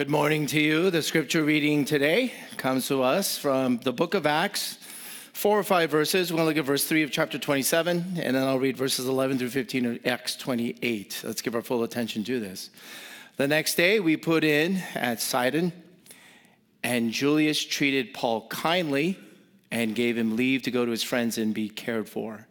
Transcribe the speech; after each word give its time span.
Good 0.00 0.08
morning 0.08 0.46
to 0.46 0.58
you. 0.58 0.90
The 0.90 1.02
scripture 1.02 1.44
reading 1.44 1.84
today 1.84 2.32
comes 2.56 2.88
to 2.88 3.02
us 3.02 3.36
from 3.36 3.80
the 3.80 3.92
book 3.92 4.14
of 4.14 4.24
Acts, 4.24 4.78
four 5.34 5.58
or 5.58 5.62
five 5.62 5.90
verses. 5.90 6.32
We're 6.32 6.38
going 6.38 6.46
to 6.46 6.48
look 6.54 6.64
at 6.64 6.64
verse 6.64 6.86
3 6.86 7.02
of 7.02 7.10
chapter 7.10 7.38
27, 7.38 8.14
and 8.16 8.34
then 8.34 8.42
I'll 8.42 8.58
read 8.58 8.78
verses 8.78 9.06
11 9.06 9.36
through 9.36 9.50
15 9.50 9.84
of 9.84 10.06
Acts 10.06 10.36
28. 10.36 11.20
Let's 11.22 11.42
give 11.42 11.54
our 11.54 11.60
full 11.60 11.82
attention 11.82 12.24
to 12.24 12.40
this. 12.40 12.70
The 13.36 13.46
next 13.46 13.74
day, 13.74 14.00
we 14.00 14.16
put 14.16 14.42
in 14.42 14.78
at 14.94 15.20
Sidon, 15.20 15.70
and 16.82 17.10
Julius 17.10 17.62
treated 17.62 18.14
Paul 18.14 18.48
kindly 18.48 19.18
and 19.70 19.94
gave 19.94 20.16
him 20.16 20.34
leave 20.34 20.62
to 20.62 20.70
go 20.70 20.86
to 20.86 20.90
his 20.90 21.02
friends 21.02 21.36
and 21.36 21.52
be 21.52 21.68
cared 21.68 22.08
for. 22.08 22.36
And 22.36 22.46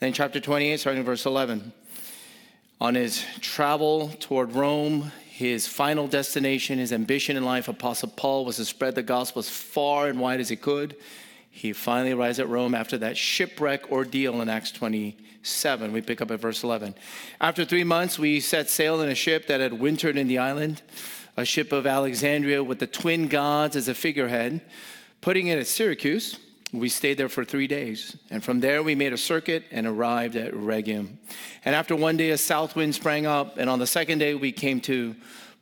then, 0.00 0.14
chapter 0.14 0.40
28, 0.40 0.80
starting 0.80 1.00
in 1.00 1.04
verse 1.04 1.26
11. 1.26 1.70
On 2.80 2.94
his 2.94 3.22
travel 3.42 4.08
toward 4.20 4.52
Rome, 4.52 5.12
his 5.34 5.66
final 5.66 6.06
destination, 6.06 6.78
his 6.78 6.92
ambition 6.92 7.36
in 7.36 7.44
life, 7.44 7.66
Apostle 7.66 8.08
Paul 8.14 8.44
was 8.44 8.54
to 8.58 8.64
spread 8.64 8.94
the 8.94 9.02
gospel 9.02 9.40
as 9.40 9.50
far 9.50 10.06
and 10.06 10.20
wide 10.20 10.38
as 10.38 10.48
he 10.48 10.54
could. 10.54 10.94
He 11.50 11.72
finally 11.72 12.12
arrives 12.12 12.38
at 12.38 12.48
Rome 12.48 12.72
after 12.72 12.96
that 12.98 13.16
shipwreck 13.16 13.90
ordeal 13.90 14.40
in 14.42 14.48
Acts 14.48 14.70
27. 14.70 15.90
We 15.90 16.02
pick 16.02 16.20
up 16.20 16.30
at 16.30 16.38
verse 16.38 16.62
11. 16.62 16.94
After 17.40 17.64
three 17.64 17.82
months, 17.82 18.16
we 18.16 18.38
set 18.38 18.70
sail 18.70 19.00
in 19.00 19.08
a 19.08 19.16
ship 19.16 19.48
that 19.48 19.60
had 19.60 19.72
wintered 19.72 20.16
in 20.16 20.28
the 20.28 20.38
island, 20.38 20.82
a 21.36 21.44
ship 21.44 21.72
of 21.72 21.84
Alexandria 21.84 22.62
with 22.62 22.78
the 22.78 22.86
twin 22.86 23.26
gods 23.26 23.74
as 23.74 23.88
a 23.88 23.94
figurehead. 23.94 24.60
Putting 25.20 25.48
it 25.48 25.58
at 25.58 25.66
Syracuse, 25.66 26.38
we 26.80 26.88
stayed 26.88 27.18
there 27.18 27.28
for 27.28 27.44
three 27.44 27.66
days. 27.66 28.16
And 28.30 28.42
from 28.42 28.60
there, 28.60 28.82
we 28.82 28.94
made 28.94 29.12
a 29.12 29.18
circuit 29.18 29.64
and 29.70 29.86
arrived 29.86 30.36
at 30.36 30.52
Rhegium. 30.54 31.18
And 31.64 31.74
after 31.74 31.94
one 31.94 32.16
day, 32.16 32.30
a 32.30 32.38
south 32.38 32.76
wind 32.76 32.94
sprang 32.94 33.26
up. 33.26 33.58
And 33.58 33.70
on 33.70 33.78
the 33.78 33.86
second 33.86 34.18
day, 34.18 34.34
we 34.34 34.52
came 34.52 34.80
to 34.82 35.14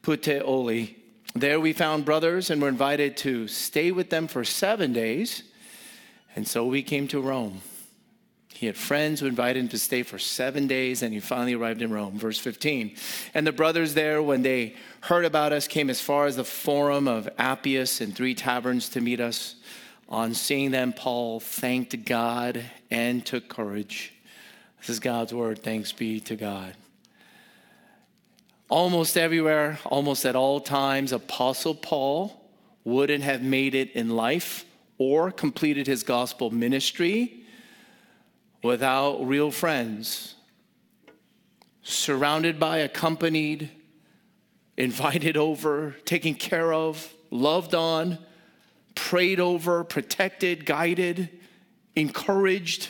Puteoli. 0.02 0.96
There 1.34 1.60
we 1.60 1.72
found 1.72 2.04
brothers 2.04 2.50
and 2.50 2.60
were 2.60 2.68
invited 2.68 3.16
to 3.18 3.48
stay 3.48 3.92
with 3.92 4.10
them 4.10 4.26
for 4.26 4.44
seven 4.44 4.92
days. 4.92 5.42
And 6.34 6.46
so 6.46 6.66
we 6.66 6.82
came 6.82 7.08
to 7.08 7.20
Rome. 7.20 7.62
He 8.62 8.66
had 8.66 8.76
friends 8.76 9.18
who 9.18 9.26
invited 9.26 9.58
him 9.58 9.68
to 9.70 9.78
stay 9.78 10.04
for 10.04 10.20
seven 10.20 10.68
days, 10.68 11.02
and 11.02 11.12
he 11.12 11.18
finally 11.18 11.54
arrived 11.54 11.82
in 11.82 11.92
Rome. 11.92 12.16
Verse 12.16 12.38
15. 12.38 12.94
And 13.34 13.44
the 13.44 13.50
brothers 13.50 13.94
there, 13.94 14.22
when 14.22 14.42
they 14.42 14.76
heard 15.00 15.24
about 15.24 15.52
us, 15.52 15.66
came 15.66 15.90
as 15.90 16.00
far 16.00 16.26
as 16.26 16.36
the 16.36 16.44
Forum 16.44 17.08
of 17.08 17.28
Appius 17.38 18.00
and 18.00 18.14
three 18.14 18.36
taverns 18.36 18.88
to 18.90 19.00
meet 19.00 19.18
us. 19.18 19.56
On 20.12 20.34
seeing 20.34 20.72
them, 20.72 20.92
Paul 20.92 21.40
thanked 21.40 22.04
God 22.04 22.62
and 22.90 23.24
took 23.24 23.48
courage. 23.48 24.12
This 24.78 24.90
is 24.90 25.00
God's 25.00 25.32
word. 25.32 25.62
Thanks 25.62 25.90
be 25.90 26.20
to 26.20 26.36
God. 26.36 26.74
Almost 28.68 29.16
everywhere, 29.16 29.78
almost 29.86 30.26
at 30.26 30.36
all 30.36 30.60
times, 30.60 31.12
Apostle 31.12 31.74
Paul 31.74 32.44
wouldn't 32.84 33.24
have 33.24 33.42
made 33.42 33.74
it 33.74 33.90
in 33.92 34.10
life 34.10 34.66
or 34.98 35.30
completed 35.30 35.86
his 35.86 36.02
gospel 36.02 36.50
ministry 36.50 37.44
without 38.62 39.26
real 39.26 39.50
friends, 39.50 40.34
surrounded 41.82 42.60
by, 42.60 42.78
accompanied, 42.78 43.70
invited 44.76 45.38
over, 45.38 45.96
taken 46.04 46.34
care 46.34 46.74
of, 46.74 47.14
loved 47.30 47.74
on 47.74 48.18
prayed 48.94 49.40
over, 49.40 49.84
protected, 49.84 50.66
guided, 50.66 51.28
encouraged. 51.96 52.88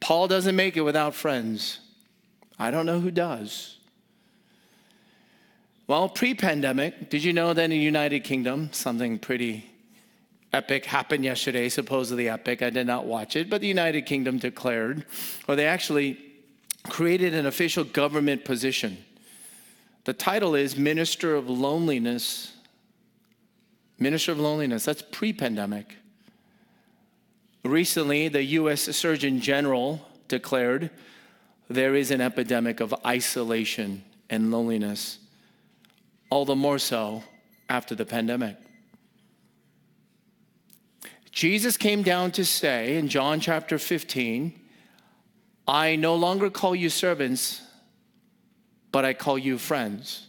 Paul 0.00 0.28
doesn't 0.28 0.56
make 0.56 0.76
it 0.76 0.82
without 0.82 1.14
friends. 1.14 1.80
I 2.58 2.70
don't 2.70 2.86
know 2.86 3.00
who 3.00 3.10
does. 3.10 3.78
Well, 5.86 6.08
pre 6.08 6.34
pandemic, 6.34 7.10
did 7.10 7.24
you 7.24 7.32
know 7.32 7.52
that 7.52 7.64
in 7.64 7.70
the 7.70 7.76
United 7.76 8.20
Kingdom, 8.20 8.70
something 8.72 9.18
pretty 9.18 9.68
epic 10.52 10.84
happened 10.84 11.24
yesterday, 11.24 11.68
supposedly 11.68 12.28
epic? 12.28 12.62
I 12.62 12.70
did 12.70 12.86
not 12.86 13.06
watch 13.06 13.34
it, 13.34 13.50
but 13.50 13.60
the 13.60 13.66
United 13.66 14.02
Kingdom 14.02 14.38
declared, 14.38 15.04
or 15.48 15.56
they 15.56 15.66
actually 15.66 16.18
created 16.88 17.34
an 17.34 17.46
official 17.46 17.84
government 17.84 18.44
position. 18.44 19.04
The 20.04 20.12
title 20.12 20.54
is 20.54 20.76
Minister 20.76 21.34
of 21.34 21.50
Loneliness 21.50 22.52
Minister 24.00 24.32
of 24.32 24.40
Loneliness, 24.40 24.86
that's 24.86 25.02
pre 25.02 25.32
pandemic. 25.32 25.96
Recently, 27.62 28.28
the 28.28 28.42
US 28.42 28.82
Surgeon 28.96 29.40
General 29.40 30.00
declared 30.26 30.90
there 31.68 31.94
is 31.94 32.10
an 32.10 32.22
epidemic 32.22 32.80
of 32.80 32.94
isolation 33.06 34.02
and 34.30 34.50
loneliness, 34.50 35.18
all 36.30 36.46
the 36.46 36.56
more 36.56 36.78
so 36.78 37.22
after 37.68 37.94
the 37.94 38.06
pandemic. 38.06 38.56
Jesus 41.30 41.76
came 41.76 42.02
down 42.02 42.32
to 42.32 42.44
say 42.44 42.96
in 42.96 43.08
John 43.08 43.38
chapter 43.38 43.78
15, 43.78 44.58
I 45.68 45.94
no 45.96 46.16
longer 46.16 46.50
call 46.50 46.74
you 46.74 46.88
servants, 46.88 47.62
but 48.90 49.04
I 49.04 49.12
call 49.12 49.38
you 49.38 49.58
friends. 49.58 50.26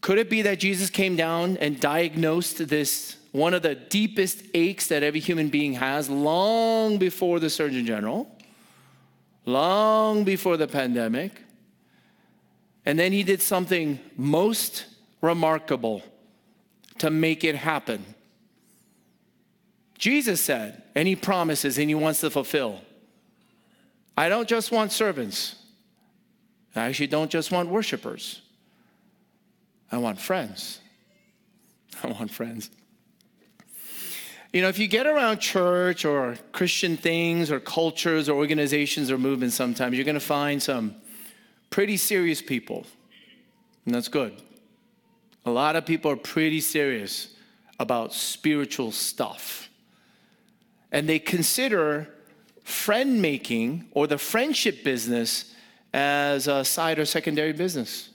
Could 0.00 0.18
it 0.18 0.30
be 0.30 0.42
that 0.42 0.58
Jesus 0.58 0.90
came 0.90 1.16
down 1.16 1.56
and 1.56 1.80
diagnosed 1.80 2.68
this, 2.68 3.16
one 3.32 3.54
of 3.54 3.62
the 3.62 3.74
deepest 3.74 4.42
aches 4.54 4.86
that 4.88 5.02
every 5.02 5.20
human 5.20 5.48
being 5.48 5.74
has, 5.74 6.08
long 6.08 6.98
before 6.98 7.40
the 7.40 7.50
Surgeon 7.50 7.84
General, 7.84 8.30
long 9.44 10.24
before 10.24 10.56
the 10.56 10.68
pandemic? 10.68 11.42
And 12.86 12.98
then 12.98 13.12
he 13.12 13.22
did 13.22 13.42
something 13.42 13.98
most 14.16 14.86
remarkable 15.20 16.02
to 16.98 17.10
make 17.10 17.44
it 17.44 17.56
happen. 17.56 18.04
Jesus 19.98 20.40
said, 20.40 20.82
and 20.94 21.08
he 21.08 21.16
promises 21.16 21.76
and 21.76 21.90
he 21.90 21.94
wants 21.94 22.20
to 22.20 22.30
fulfill 22.30 22.80
I 24.16 24.28
don't 24.28 24.48
just 24.48 24.72
want 24.72 24.90
servants, 24.90 25.54
I 26.74 26.86
actually 26.86 27.06
don't 27.06 27.30
just 27.30 27.52
want 27.52 27.68
worshipers. 27.68 28.42
I 29.90 29.98
want 29.98 30.20
friends. 30.20 30.80
I 32.02 32.08
want 32.08 32.30
friends. 32.30 32.70
You 34.52 34.62
know, 34.62 34.68
if 34.68 34.78
you 34.78 34.88
get 34.88 35.06
around 35.06 35.40
church 35.40 36.04
or 36.04 36.38
Christian 36.52 36.96
things 36.96 37.50
or 37.50 37.60
cultures 37.60 38.28
or 38.28 38.36
organizations 38.36 39.10
or 39.10 39.18
movements 39.18 39.54
sometimes, 39.54 39.94
you're 39.94 40.06
going 40.06 40.14
to 40.14 40.20
find 40.20 40.62
some 40.62 40.94
pretty 41.68 41.98
serious 41.98 42.40
people. 42.40 42.86
And 43.84 43.94
that's 43.94 44.08
good. 44.08 44.34
A 45.44 45.50
lot 45.50 45.76
of 45.76 45.84
people 45.84 46.10
are 46.10 46.16
pretty 46.16 46.60
serious 46.60 47.34
about 47.78 48.14
spiritual 48.14 48.90
stuff. 48.90 49.68
And 50.92 51.08
they 51.08 51.18
consider 51.18 52.08
friend 52.64 53.20
making 53.20 53.86
or 53.92 54.06
the 54.06 54.18
friendship 54.18 54.82
business 54.82 55.54
as 55.92 56.48
a 56.48 56.64
side 56.64 56.98
or 56.98 57.04
secondary 57.04 57.52
business. 57.52 58.10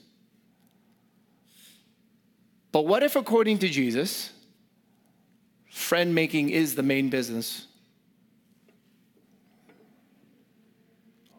But 2.74 2.86
what 2.86 3.04
if, 3.04 3.14
according 3.14 3.58
to 3.60 3.68
Jesus, 3.68 4.32
friend 5.70 6.12
making 6.12 6.50
is 6.50 6.74
the 6.74 6.82
main 6.82 7.08
business? 7.08 7.68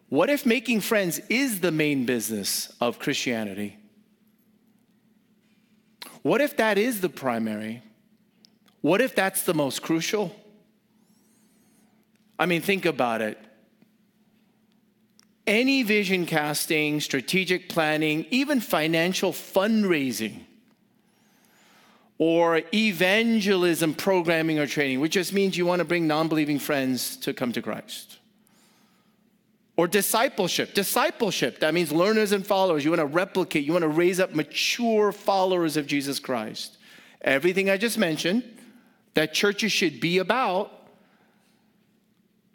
What 0.07 0.29
if 0.29 0.45
making 0.45 0.79
friends 0.79 1.19
is 1.27 1.59
the 1.59 1.73
main 1.73 2.05
business 2.05 2.73
of 2.79 2.99
Christianity? 2.99 3.75
What 6.21 6.39
if 6.39 6.55
that 6.55 6.77
is 6.77 7.01
the 7.01 7.09
primary? 7.09 7.83
What 8.79 9.01
if 9.01 9.13
that's 9.13 9.43
the 9.43 9.53
most 9.53 9.81
crucial? 9.81 10.33
I 12.39 12.45
mean, 12.45 12.61
think 12.61 12.85
about 12.85 13.21
it. 13.21 13.37
Any 15.45 15.83
vision 15.83 16.27
casting, 16.27 17.01
strategic 17.01 17.67
planning, 17.67 18.25
even 18.29 18.61
financial 18.61 19.33
fundraising 19.33 20.45
or 22.17 22.61
evangelism 22.73 23.93
programming 23.93 24.57
or 24.59 24.67
training, 24.67 24.99
which 24.99 25.13
just 25.13 25.33
means 25.33 25.57
you 25.57 25.65
want 25.65 25.79
to 25.79 25.85
bring 25.85 26.07
non 26.07 26.27
believing 26.27 26.59
friends 26.59 27.17
to 27.17 27.33
come 27.33 27.51
to 27.51 27.61
Christ. 27.61 28.19
Or 29.77 29.87
discipleship. 29.87 30.73
Discipleship, 30.73 31.59
that 31.59 31.73
means 31.73 31.91
learners 31.91 32.31
and 32.31 32.45
followers. 32.47 32.85
You 32.85 32.91
want 32.91 33.01
to 33.01 33.05
replicate, 33.05 33.65
you 33.65 33.73
want 33.73 33.83
to 33.83 33.89
raise 33.89 34.21
up 34.21 34.33
mature 34.33 35.11
followers 35.11 35.75
of 35.75 35.85
Jesus 35.85 36.19
Christ. 36.19 36.77
Everything 37.21 37.69
I 37.69 37.75
just 37.75 37.97
mentioned 37.97 38.43
that 39.15 39.33
churches 39.33 39.73
should 39.73 39.99
be 39.99 40.19
about. 40.19 40.71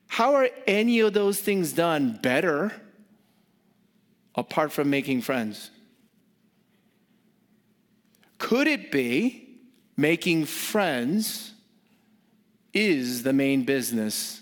How 0.06 0.34
are 0.34 0.48
any 0.66 1.00
of 1.00 1.12
those 1.12 1.40
things 1.40 1.72
done 1.72 2.18
better 2.22 2.72
apart 4.34 4.72
from 4.72 4.88
making 4.88 5.20
friends? 5.20 5.70
Could 8.38 8.66
it 8.66 8.90
be 8.90 9.49
making 10.00 10.46
friends 10.46 11.52
is 12.72 13.22
the 13.22 13.34
main 13.34 13.64
business 13.64 14.40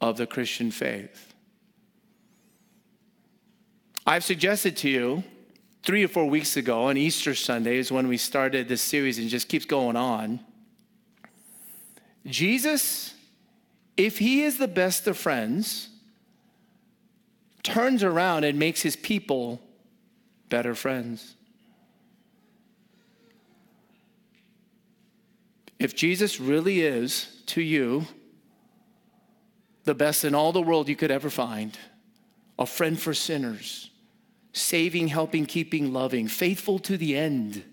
of 0.00 0.16
the 0.16 0.26
Christian 0.26 0.70
faith. 0.70 1.34
I've 4.06 4.24
suggested 4.24 4.74
to 4.78 4.88
you 4.88 5.22
three 5.82 6.02
or 6.02 6.08
four 6.08 6.24
weeks 6.24 6.56
ago 6.56 6.84
on 6.84 6.96
Easter 6.96 7.34
Sunday 7.34 7.76
is 7.76 7.92
when 7.92 8.08
we 8.08 8.16
started 8.16 8.68
this 8.68 8.80
series 8.80 9.18
and 9.18 9.28
just 9.28 9.48
keeps 9.48 9.66
going 9.66 9.96
on. 9.96 10.40
Jesus, 12.24 13.14
if 13.98 14.18
he 14.18 14.44
is 14.44 14.56
the 14.56 14.66
best 14.66 15.06
of 15.06 15.18
friends, 15.18 15.90
turns 17.62 18.02
around 18.02 18.44
and 18.44 18.58
makes 18.58 18.80
his 18.80 18.96
people 18.96 19.60
better 20.48 20.74
friends. 20.74 21.34
If 25.82 25.96
Jesus 25.96 26.38
really 26.38 26.82
is 26.82 27.42
to 27.46 27.60
you 27.60 28.06
the 29.82 29.96
best 29.96 30.24
in 30.24 30.32
all 30.32 30.52
the 30.52 30.62
world 30.62 30.88
you 30.88 30.94
could 30.94 31.10
ever 31.10 31.28
find, 31.28 31.76
a 32.56 32.66
friend 32.66 32.96
for 32.96 33.12
sinners, 33.12 33.90
saving, 34.52 35.08
helping, 35.08 35.44
keeping, 35.44 35.92
loving, 35.92 36.28
faithful 36.28 36.78
to 36.78 36.96
the 36.96 37.16
end, 37.16 37.64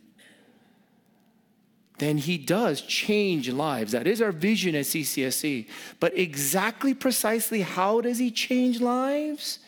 then 1.99 2.17
he 2.17 2.39
does 2.39 2.81
change 2.81 3.47
lives. 3.47 3.91
That 3.91 4.07
is 4.07 4.23
our 4.23 4.31
vision 4.31 4.73
at 4.73 4.85
CCSC. 4.85 5.67
But 5.99 6.17
exactly, 6.17 6.95
precisely, 6.95 7.61
how 7.61 8.01
does 8.01 8.17
he 8.17 8.31
change 8.31 8.81
lives? 8.81 9.59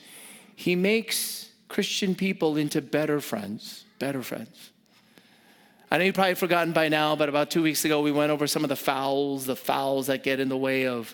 He 0.55 0.75
makes 0.75 1.51
Christian 1.67 2.15
people 2.15 2.57
into 2.57 2.81
better 2.81 3.21
friends, 3.21 3.85
better 3.99 4.23
friends. 4.23 4.70
I 5.91 5.97
know 5.97 6.05
you've 6.05 6.15
probably 6.15 6.35
forgotten 6.35 6.71
by 6.71 6.88
now, 6.88 7.17
but 7.17 7.27
about 7.27 7.51
two 7.51 7.61
weeks 7.61 7.83
ago, 7.83 8.01
we 8.01 8.13
went 8.13 8.31
over 8.31 8.47
some 8.47 8.63
of 8.63 8.69
the 8.69 8.77
fouls, 8.77 9.45
the 9.45 9.57
fouls 9.57 10.07
that 10.07 10.23
get 10.23 10.39
in 10.39 10.47
the 10.47 10.55
way 10.55 10.88
of 10.88 11.13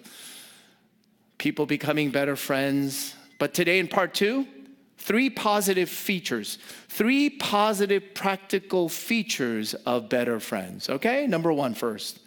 people 1.40 1.66
becoming 1.66 2.12
better 2.12 2.36
friends. 2.36 3.16
But 3.40 3.56
today, 3.56 3.80
in 3.80 3.88
part 3.88 4.14
two, 4.14 4.46
three 5.00 5.32
positive 5.32 5.90
features, 5.90 6.60
three 6.90 7.28
positive 7.28 8.14
practical 8.14 8.88
features 8.88 9.74
of 9.74 10.10
better 10.10 10.40
friends. 10.40 10.90
Okay, 10.90 11.26
number 11.26 11.52
one 11.52 11.74
first 11.74 12.20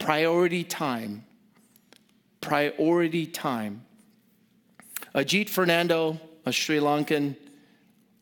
priority 0.00 0.64
time. 0.64 1.24
Priority 2.40 3.26
time. 3.26 3.84
Ajit 5.14 5.48
Fernando, 5.48 6.20
a 6.44 6.50
Sri 6.50 6.78
Lankan 6.78 7.36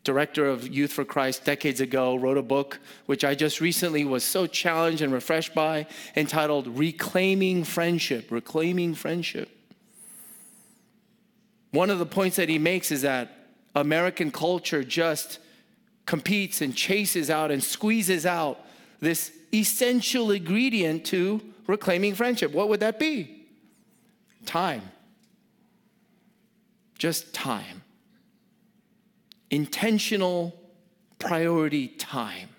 director 0.03 0.45
of 0.45 0.67
Youth 0.67 0.91
for 0.91 1.05
Christ 1.05 1.45
decades 1.45 1.79
ago, 1.79 2.15
wrote 2.15 2.37
a 2.37 2.41
book 2.41 2.79
which 3.05 3.23
I 3.23 3.35
just 3.35 3.61
recently 3.61 4.03
was 4.03 4.23
so 4.23 4.47
challenged 4.47 5.01
and 5.01 5.13
refreshed 5.13 5.53
by, 5.53 5.85
entitled 6.15 6.67
Reclaiming 6.77 7.63
Friendship. 7.63 8.31
Reclaiming 8.31 8.95
Friendship. 8.95 9.49
One 11.71 11.89
of 11.89 11.99
the 11.99 12.05
points 12.05 12.35
that 12.35 12.49
he 12.49 12.59
makes 12.59 12.91
is 12.91 13.03
that 13.03 13.31
American 13.75 14.31
culture 14.31 14.83
just 14.83 15.39
competes 16.05 16.61
and 16.61 16.75
chases 16.75 17.29
out 17.29 17.51
and 17.51 17.63
squeezes 17.63 18.25
out 18.25 18.59
this 18.99 19.31
essential 19.53 20.31
ingredient 20.31 21.05
to 21.05 21.41
reclaiming 21.67 22.15
friendship. 22.15 22.51
What 22.51 22.69
would 22.69 22.81
that 22.81 22.99
be? 22.99 23.45
Time. 24.45 24.81
Just 26.97 27.33
time. 27.33 27.83
Intentional 29.51 30.59
priority 31.19 31.87
time. 31.87 32.49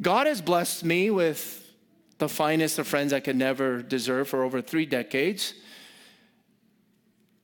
God 0.00 0.26
has 0.26 0.40
blessed 0.40 0.84
me 0.84 1.10
with 1.10 1.70
the 2.18 2.28
finest 2.28 2.78
of 2.78 2.86
friends 2.86 3.12
I 3.12 3.20
could 3.20 3.36
never 3.36 3.82
deserve 3.82 4.28
for 4.28 4.42
over 4.44 4.62
three 4.62 4.86
decades. 4.86 5.54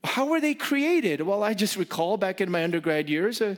How 0.05 0.27
were 0.27 0.41
they 0.41 0.55
created? 0.55 1.21
Well, 1.21 1.43
I 1.43 1.53
just 1.53 1.77
recall 1.77 2.17
back 2.17 2.41
in 2.41 2.51
my 2.51 2.63
undergrad 2.63 3.09
years, 3.09 3.43
uh, 3.43 3.57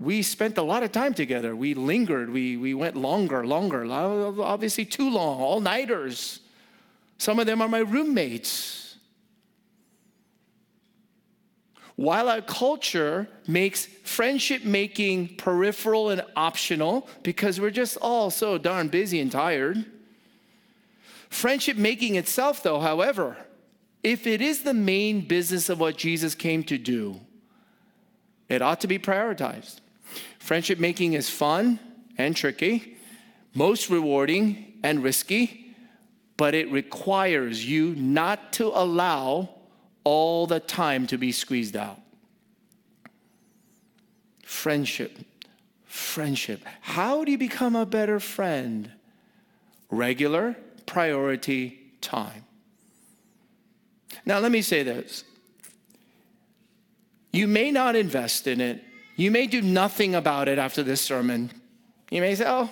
we 0.00 0.22
spent 0.22 0.58
a 0.58 0.62
lot 0.62 0.82
of 0.82 0.90
time 0.90 1.14
together. 1.14 1.54
We 1.54 1.74
lingered, 1.74 2.30
we, 2.30 2.56
we 2.56 2.74
went 2.74 2.96
longer, 2.96 3.46
longer, 3.46 3.86
obviously 4.42 4.84
too 4.84 5.10
long, 5.10 5.40
all 5.40 5.60
nighters. 5.60 6.40
Some 7.18 7.38
of 7.38 7.46
them 7.46 7.62
are 7.62 7.68
my 7.68 7.78
roommates. 7.78 8.83
While 11.96 12.28
our 12.28 12.40
culture 12.40 13.28
makes 13.46 13.86
friendship 13.86 14.64
making 14.64 15.36
peripheral 15.36 16.10
and 16.10 16.22
optional 16.34 17.08
because 17.22 17.60
we're 17.60 17.70
just 17.70 17.96
all 17.98 18.30
so 18.30 18.58
darn 18.58 18.88
busy 18.88 19.20
and 19.20 19.30
tired, 19.30 19.84
friendship 21.28 21.76
making 21.76 22.16
itself, 22.16 22.62
though, 22.62 22.80
however, 22.80 23.36
if 24.02 24.26
it 24.26 24.40
is 24.40 24.62
the 24.62 24.74
main 24.74 25.20
business 25.20 25.68
of 25.68 25.78
what 25.78 25.96
Jesus 25.96 26.34
came 26.34 26.64
to 26.64 26.78
do, 26.78 27.20
it 28.48 28.60
ought 28.60 28.80
to 28.80 28.88
be 28.88 28.98
prioritized. 28.98 29.80
Friendship 30.38 30.78
making 30.78 31.14
is 31.14 31.30
fun 31.30 31.78
and 32.18 32.36
tricky, 32.36 32.98
most 33.54 33.88
rewarding 33.88 34.74
and 34.82 35.02
risky, 35.02 35.74
but 36.36 36.54
it 36.54 36.70
requires 36.70 37.64
you 37.64 37.94
not 37.94 38.52
to 38.54 38.66
allow 38.66 39.53
all 40.04 40.46
the 40.46 40.60
time 40.60 41.06
to 41.08 41.18
be 41.18 41.32
squeezed 41.32 41.76
out. 41.76 42.00
Friendship, 44.44 45.18
friendship. 45.86 46.62
How 46.80 47.24
do 47.24 47.32
you 47.32 47.38
become 47.38 47.74
a 47.74 47.86
better 47.86 48.20
friend? 48.20 48.92
Regular 49.90 50.56
priority 50.86 51.80
time. 52.00 52.44
Now, 54.26 54.38
let 54.38 54.52
me 54.52 54.62
say 54.62 54.82
this 54.82 55.24
you 57.32 57.48
may 57.48 57.70
not 57.70 57.96
invest 57.96 58.46
in 58.46 58.60
it, 58.60 58.84
you 59.16 59.30
may 59.30 59.46
do 59.46 59.60
nothing 59.60 60.14
about 60.14 60.48
it 60.48 60.58
after 60.58 60.82
this 60.82 61.00
sermon. 61.00 61.50
You 62.10 62.20
may 62.20 62.34
say, 62.34 62.44
oh, 62.46 62.70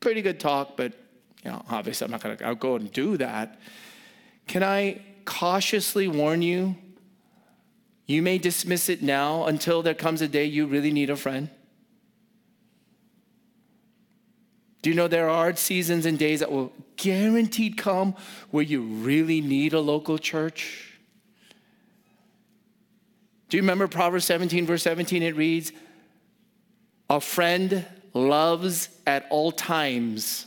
pretty 0.00 0.22
good 0.22 0.40
talk, 0.40 0.76
but 0.76 0.92
you 1.44 1.50
know, 1.50 1.62
obviously 1.68 2.04
I'm 2.04 2.10
not 2.10 2.22
going 2.22 2.36
to 2.36 2.54
go 2.54 2.76
and 2.76 2.90
do 2.92 3.16
that. 3.18 3.58
Can 4.46 4.62
I 4.62 5.00
cautiously 5.24 6.08
warn 6.08 6.42
you? 6.42 6.76
You 8.06 8.22
may 8.22 8.38
dismiss 8.38 8.88
it 8.88 9.02
now 9.02 9.44
until 9.44 9.82
there 9.82 9.94
comes 9.94 10.20
a 10.20 10.28
day 10.28 10.44
you 10.44 10.66
really 10.66 10.90
need 10.90 11.10
a 11.10 11.16
friend. 11.16 11.48
Do 14.82 14.90
you 14.90 14.96
know 14.96 15.08
there 15.08 15.28
are 15.28 15.54
seasons 15.54 16.06
and 16.06 16.18
days 16.18 16.40
that 16.40 16.50
will 16.50 16.72
guaranteed 16.96 17.76
come 17.76 18.14
where 18.50 18.64
you 18.64 18.82
really 18.82 19.40
need 19.40 19.74
a 19.74 19.80
local 19.80 20.18
church? 20.18 20.98
Do 23.48 23.56
you 23.56 23.62
remember 23.62 23.88
Proverbs 23.88 24.24
17, 24.24 24.64
verse 24.64 24.82
17? 24.82 25.22
It 25.22 25.36
reads, 25.36 25.72
A 27.10 27.20
friend 27.20 27.84
loves 28.14 28.88
at 29.06 29.26
all 29.28 29.52
times. 29.52 30.46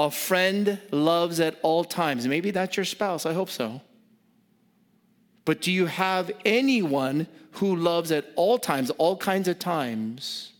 A 0.00 0.10
friend 0.10 0.80
loves 0.90 1.40
at 1.40 1.58
all 1.60 1.84
times. 1.84 2.26
Maybe 2.26 2.50
that's 2.50 2.74
your 2.74 2.86
spouse. 2.86 3.26
I 3.26 3.34
hope 3.34 3.50
so. 3.50 3.82
But 5.44 5.60
do 5.60 5.70
you 5.70 5.84
have 5.84 6.30
anyone 6.46 7.26
who 7.52 7.76
loves 7.76 8.10
at 8.10 8.24
all 8.34 8.56
times, 8.58 8.88
all 8.92 9.14
kinds 9.14 9.46
of 9.46 9.58
times? 9.58 10.52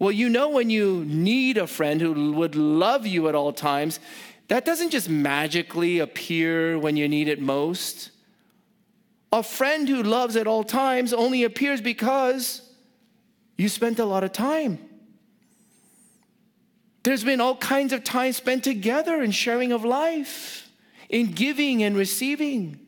Well, 0.00 0.10
you 0.10 0.28
know, 0.28 0.48
when 0.48 0.70
you 0.70 1.04
need 1.06 1.56
a 1.56 1.68
friend 1.68 2.00
who 2.00 2.32
would 2.32 2.56
love 2.56 3.06
you 3.06 3.28
at 3.28 3.36
all 3.36 3.52
times, 3.52 4.00
that 4.48 4.64
doesn't 4.64 4.90
just 4.90 5.08
magically 5.08 6.00
appear 6.00 6.80
when 6.80 6.96
you 6.96 7.08
need 7.08 7.28
it 7.28 7.40
most. 7.40 8.10
A 9.32 9.44
friend 9.44 9.88
who 9.88 10.02
loves 10.02 10.34
at 10.34 10.48
all 10.48 10.64
times 10.64 11.12
only 11.12 11.44
appears 11.44 11.80
because 11.80 12.62
you 13.56 13.68
spent 13.68 14.00
a 14.00 14.04
lot 14.04 14.24
of 14.24 14.32
time. 14.32 14.87
There's 17.08 17.24
been 17.24 17.40
all 17.40 17.56
kinds 17.56 17.94
of 17.94 18.04
time 18.04 18.34
spent 18.34 18.62
together 18.62 19.22
in 19.22 19.30
sharing 19.30 19.72
of 19.72 19.82
life, 19.82 20.70
in 21.08 21.32
giving 21.32 21.82
and 21.82 21.96
receiving. 21.96 22.80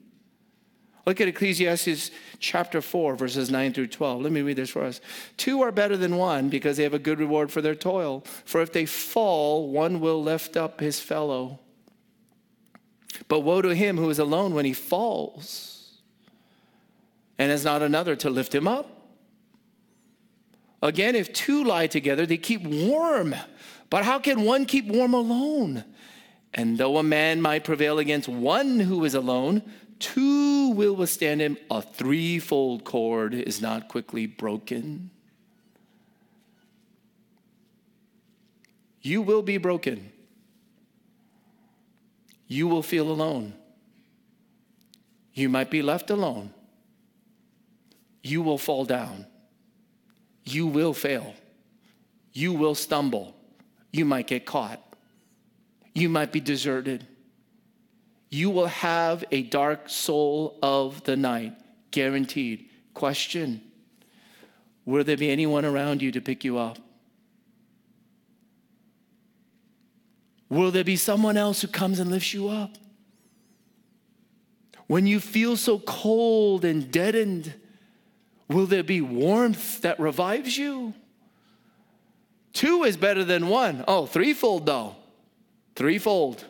Look 1.06 1.22
at 1.22 1.28
Ecclesiastes 1.28 2.10
chapter 2.38 2.82
4, 2.82 3.16
verses 3.16 3.50
9 3.50 3.72
through 3.72 3.86
12. 3.86 4.20
Let 4.20 4.30
me 4.30 4.42
read 4.42 4.58
this 4.58 4.68
for 4.68 4.82
us. 4.84 5.00
Two 5.38 5.62
are 5.62 5.72
better 5.72 5.96
than 5.96 6.18
one 6.18 6.50
because 6.50 6.76
they 6.76 6.82
have 6.82 6.92
a 6.92 6.98
good 6.98 7.18
reward 7.18 7.50
for 7.50 7.62
their 7.62 7.74
toil. 7.74 8.22
For 8.44 8.60
if 8.60 8.74
they 8.74 8.84
fall, 8.84 9.70
one 9.70 10.00
will 10.00 10.22
lift 10.22 10.54
up 10.54 10.80
his 10.80 11.00
fellow. 11.00 11.58
But 13.26 13.40
woe 13.40 13.62
to 13.62 13.74
him 13.74 13.96
who 13.96 14.10
is 14.10 14.18
alone 14.18 14.52
when 14.52 14.66
he 14.66 14.74
falls 14.74 15.94
and 17.38 17.50
has 17.50 17.64
not 17.64 17.80
another 17.80 18.16
to 18.16 18.28
lift 18.28 18.54
him 18.54 18.68
up. 18.68 19.00
Again, 20.82 21.14
if 21.14 21.32
two 21.32 21.64
lie 21.64 21.86
together, 21.86 22.26
they 22.26 22.36
keep 22.36 22.62
warm. 22.62 23.34
But 23.90 24.04
how 24.04 24.20
can 24.20 24.42
one 24.42 24.64
keep 24.64 24.86
warm 24.86 25.14
alone? 25.14 25.84
And 26.54 26.78
though 26.78 26.96
a 26.98 27.02
man 27.02 27.42
might 27.42 27.64
prevail 27.64 27.98
against 27.98 28.28
one 28.28 28.80
who 28.80 29.04
is 29.04 29.14
alone, 29.14 29.62
two 29.98 30.70
will 30.70 30.94
withstand 30.94 31.40
him. 31.40 31.58
A 31.70 31.82
threefold 31.82 32.84
cord 32.84 33.34
is 33.34 33.60
not 33.60 33.88
quickly 33.88 34.26
broken. 34.26 35.10
You 39.02 39.22
will 39.22 39.42
be 39.42 39.58
broken. 39.58 40.12
You 42.46 42.68
will 42.68 42.82
feel 42.82 43.10
alone. 43.10 43.54
You 45.34 45.48
might 45.48 45.70
be 45.70 45.82
left 45.82 46.10
alone. 46.10 46.52
you 48.22 48.42
will 48.42 48.58
fall 48.58 48.84
down. 48.84 49.26
You 50.44 50.66
will 50.66 50.92
fail. 50.92 51.34
You 52.32 52.52
will 52.52 52.74
stumble. 52.74 53.34
You 53.92 54.04
might 54.04 54.26
get 54.26 54.46
caught. 54.46 54.80
You 55.94 56.08
might 56.08 56.32
be 56.32 56.40
deserted. 56.40 57.06
You 58.28 58.50
will 58.50 58.66
have 58.66 59.24
a 59.32 59.42
dark 59.42 59.88
soul 59.88 60.58
of 60.62 61.02
the 61.04 61.16
night, 61.16 61.54
guaranteed. 61.90 62.68
Question 62.94 63.60
Will 64.84 65.04
there 65.04 65.16
be 65.16 65.30
anyone 65.30 65.64
around 65.64 66.02
you 66.02 66.12
to 66.12 66.20
pick 66.20 66.44
you 66.44 66.58
up? 66.58 66.78
Will 70.48 70.70
there 70.70 70.84
be 70.84 70.96
someone 70.96 71.36
else 71.36 71.62
who 71.62 71.68
comes 71.68 72.00
and 72.00 72.10
lifts 72.10 72.34
you 72.34 72.48
up? 72.48 72.76
When 74.88 75.06
you 75.06 75.20
feel 75.20 75.56
so 75.56 75.78
cold 75.78 76.64
and 76.64 76.90
deadened, 76.90 77.54
will 78.48 78.66
there 78.66 78.82
be 78.82 79.00
warmth 79.00 79.82
that 79.82 80.00
revives 80.00 80.58
you? 80.58 80.94
Two 82.52 82.84
is 82.84 82.96
better 82.96 83.24
than 83.24 83.48
one. 83.48 83.84
Oh, 83.86 84.06
threefold 84.06 84.66
though. 84.66 84.96
Threefold. 85.74 86.44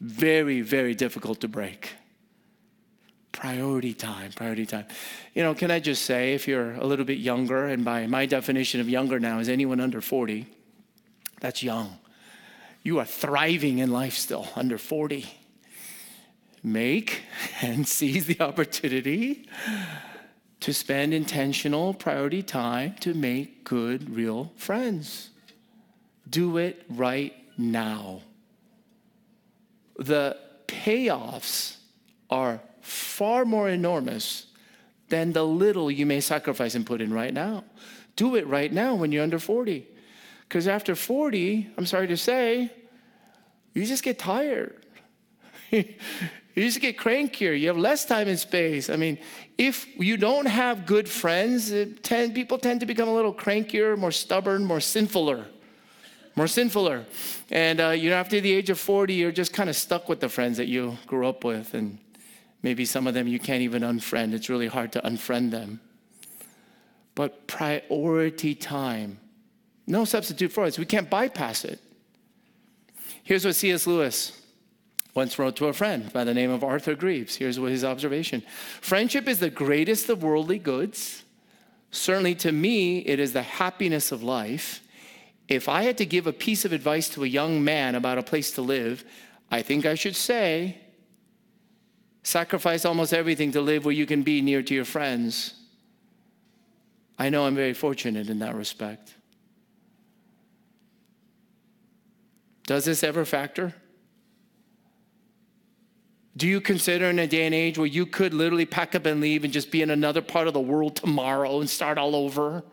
Very, 0.00 0.60
very 0.60 0.94
difficult 0.94 1.40
to 1.40 1.48
break. 1.48 1.90
Priority 3.32 3.94
time, 3.94 4.32
priority 4.32 4.66
time. 4.66 4.86
You 5.34 5.42
know, 5.42 5.54
can 5.54 5.70
I 5.70 5.80
just 5.80 6.04
say, 6.04 6.34
if 6.34 6.46
you're 6.46 6.74
a 6.74 6.86
little 6.86 7.04
bit 7.04 7.18
younger, 7.18 7.66
and 7.66 7.84
by 7.84 8.06
my 8.06 8.26
definition 8.26 8.80
of 8.80 8.88
younger 8.88 9.18
now 9.18 9.40
is 9.40 9.48
anyone 9.48 9.80
under 9.80 10.00
40, 10.00 10.46
that's 11.40 11.62
young. 11.62 11.98
You 12.82 13.00
are 13.00 13.04
thriving 13.04 13.78
in 13.78 13.90
life 13.90 14.14
still, 14.14 14.46
under 14.54 14.78
40. 14.78 15.26
Make 16.62 17.22
and 17.60 17.86
seize 17.96 18.26
the 18.26 18.40
opportunity 18.40 19.48
to 20.60 20.72
spend 20.72 21.12
intentional 21.12 21.94
priority 21.94 22.42
time 22.42 22.94
to 23.00 23.14
make 23.14 23.64
good, 23.64 24.14
real 24.14 24.52
friends. 24.56 25.30
Do 26.28 26.56
it 26.56 26.84
right 26.88 27.34
now. 27.58 28.22
The 29.98 30.36
payoffs 30.66 31.76
are 32.30 32.60
far 32.80 33.44
more 33.44 33.68
enormous 33.68 34.46
than 35.08 35.32
the 35.32 35.44
little 35.44 35.90
you 35.90 36.06
may 36.06 36.20
sacrifice 36.20 36.74
and 36.74 36.86
put 36.86 37.00
in 37.00 37.12
right 37.12 37.32
now. 37.32 37.64
Do 38.16 38.36
it 38.36 38.46
right 38.46 38.72
now 38.72 38.94
when 38.94 39.12
you're 39.12 39.22
under 39.22 39.38
40. 39.38 39.86
Because 40.48 40.68
after 40.68 40.94
40, 40.94 41.70
I'm 41.76 41.86
sorry 41.86 42.08
to 42.08 42.16
say, 42.16 42.70
you 43.74 43.84
just 43.84 44.02
get 44.02 44.18
tired. 44.18 44.86
you 46.54 46.62
just 46.62 46.80
get 46.80 46.96
crankier. 46.96 47.58
You 47.58 47.68
have 47.68 47.76
less 47.76 48.04
time 48.04 48.28
and 48.28 48.38
space. 48.38 48.88
I 48.88 48.96
mean, 48.96 49.18
if 49.58 49.88
you 49.98 50.16
don't 50.16 50.46
have 50.46 50.86
good 50.86 51.08
friends, 51.08 51.72
tend, 52.02 52.34
people 52.34 52.58
tend 52.58 52.80
to 52.80 52.86
become 52.86 53.08
a 53.08 53.14
little 53.14 53.34
crankier, 53.34 53.98
more 53.98 54.12
stubborn, 54.12 54.64
more 54.64 54.78
sinfuler. 54.78 55.46
More 56.36 56.46
sinfuler. 56.46 57.04
And, 57.50 57.80
uh, 57.80 57.90
you 57.90 58.10
know, 58.10 58.16
after 58.16 58.40
the 58.40 58.52
age 58.52 58.70
of 58.70 58.78
40, 58.78 59.14
you're 59.14 59.32
just 59.32 59.52
kind 59.52 59.68
of 59.68 59.74
stuck 59.74 60.08
with 60.08 60.20
the 60.20 60.28
friends 60.28 60.56
that 60.58 60.66
you 60.66 60.96
grew 61.06 61.26
up 61.26 61.42
with. 61.42 61.74
And 61.74 61.98
maybe 62.62 62.84
some 62.84 63.08
of 63.08 63.14
them 63.14 63.26
you 63.26 63.40
can't 63.40 63.62
even 63.62 63.82
unfriend. 63.82 64.32
It's 64.32 64.48
really 64.48 64.68
hard 64.68 64.92
to 64.92 65.00
unfriend 65.00 65.50
them. 65.50 65.80
But 67.16 67.46
priority 67.48 68.54
time, 68.54 69.18
no 69.86 70.04
substitute 70.04 70.52
for 70.52 70.66
it. 70.66 70.78
We 70.78 70.86
can't 70.86 71.10
bypass 71.10 71.64
it. 71.64 71.80
Here's 73.24 73.44
what 73.44 73.56
C.S. 73.56 73.86
Lewis 73.86 74.43
once 75.14 75.38
wrote 75.38 75.56
to 75.56 75.66
a 75.66 75.72
friend 75.72 76.12
by 76.12 76.24
the 76.24 76.34
name 76.34 76.50
of 76.50 76.64
Arthur 76.64 76.94
Greeves. 76.94 77.36
Here's 77.36 77.58
what 77.60 77.70
his 77.70 77.84
observation 77.84 78.42
Friendship 78.80 79.28
is 79.28 79.38
the 79.38 79.50
greatest 79.50 80.08
of 80.08 80.22
worldly 80.22 80.58
goods. 80.58 81.24
Certainly 81.90 82.34
to 82.36 82.50
me, 82.50 82.98
it 82.98 83.20
is 83.20 83.32
the 83.32 83.42
happiness 83.42 84.10
of 84.10 84.22
life. 84.22 84.82
If 85.46 85.68
I 85.68 85.82
had 85.82 85.96
to 85.98 86.06
give 86.06 86.26
a 86.26 86.32
piece 86.32 86.64
of 86.64 86.72
advice 86.72 87.08
to 87.10 87.22
a 87.22 87.28
young 87.28 87.62
man 87.62 87.94
about 87.94 88.18
a 88.18 88.22
place 88.22 88.50
to 88.52 88.62
live, 88.62 89.04
I 89.50 89.62
think 89.62 89.86
I 89.86 89.94
should 89.94 90.16
say 90.16 90.78
sacrifice 92.24 92.84
almost 92.84 93.12
everything 93.12 93.52
to 93.52 93.60
live 93.60 93.84
where 93.84 93.94
you 93.94 94.06
can 94.06 94.22
be 94.22 94.40
near 94.40 94.62
to 94.62 94.74
your 94.74 94.86
friends. 94.86 95.54
I 97.18 97.28
know 97.28 97.46
I'm 97.46 97.54
very 97.54 97.74
fortunate 97.74 98.28
in 98.28 98.40
that 98.40 98.56
respect. 98.56 99.14
Does 102.66 102.86
this 102.86 103.04
ever 103.04 103.24
factor? 103.24 103.74
Do 106.36 106.48
you 106.48 106.60
consider 106.60 107.06
in 107.06 107.18
a 107.18 107.26
day 107.26 107.46
and 107.46 107.54
age 107.54 107.78
where 107.78 107.86
you 107.86 108.06
could 108.06 108.34
literally 108.34 108.66
pack 108.66 108.94
up 108.94 109.06
and 109.06 109.20
leave 109.20 109.44
and 109.44 109.52
just 109.52 109.70
be 109.70 109.82
in 109.82 109.90
another 109.90 110.20
part 110.20 110.48
of 110.48 110.54
the 110.54 110.60
world 110.60 110.96
tomorrow 110.96 111.60
and 111.60 111.70
start 111.70 111.96
all 111.96 112.16
over? 112.16 112.64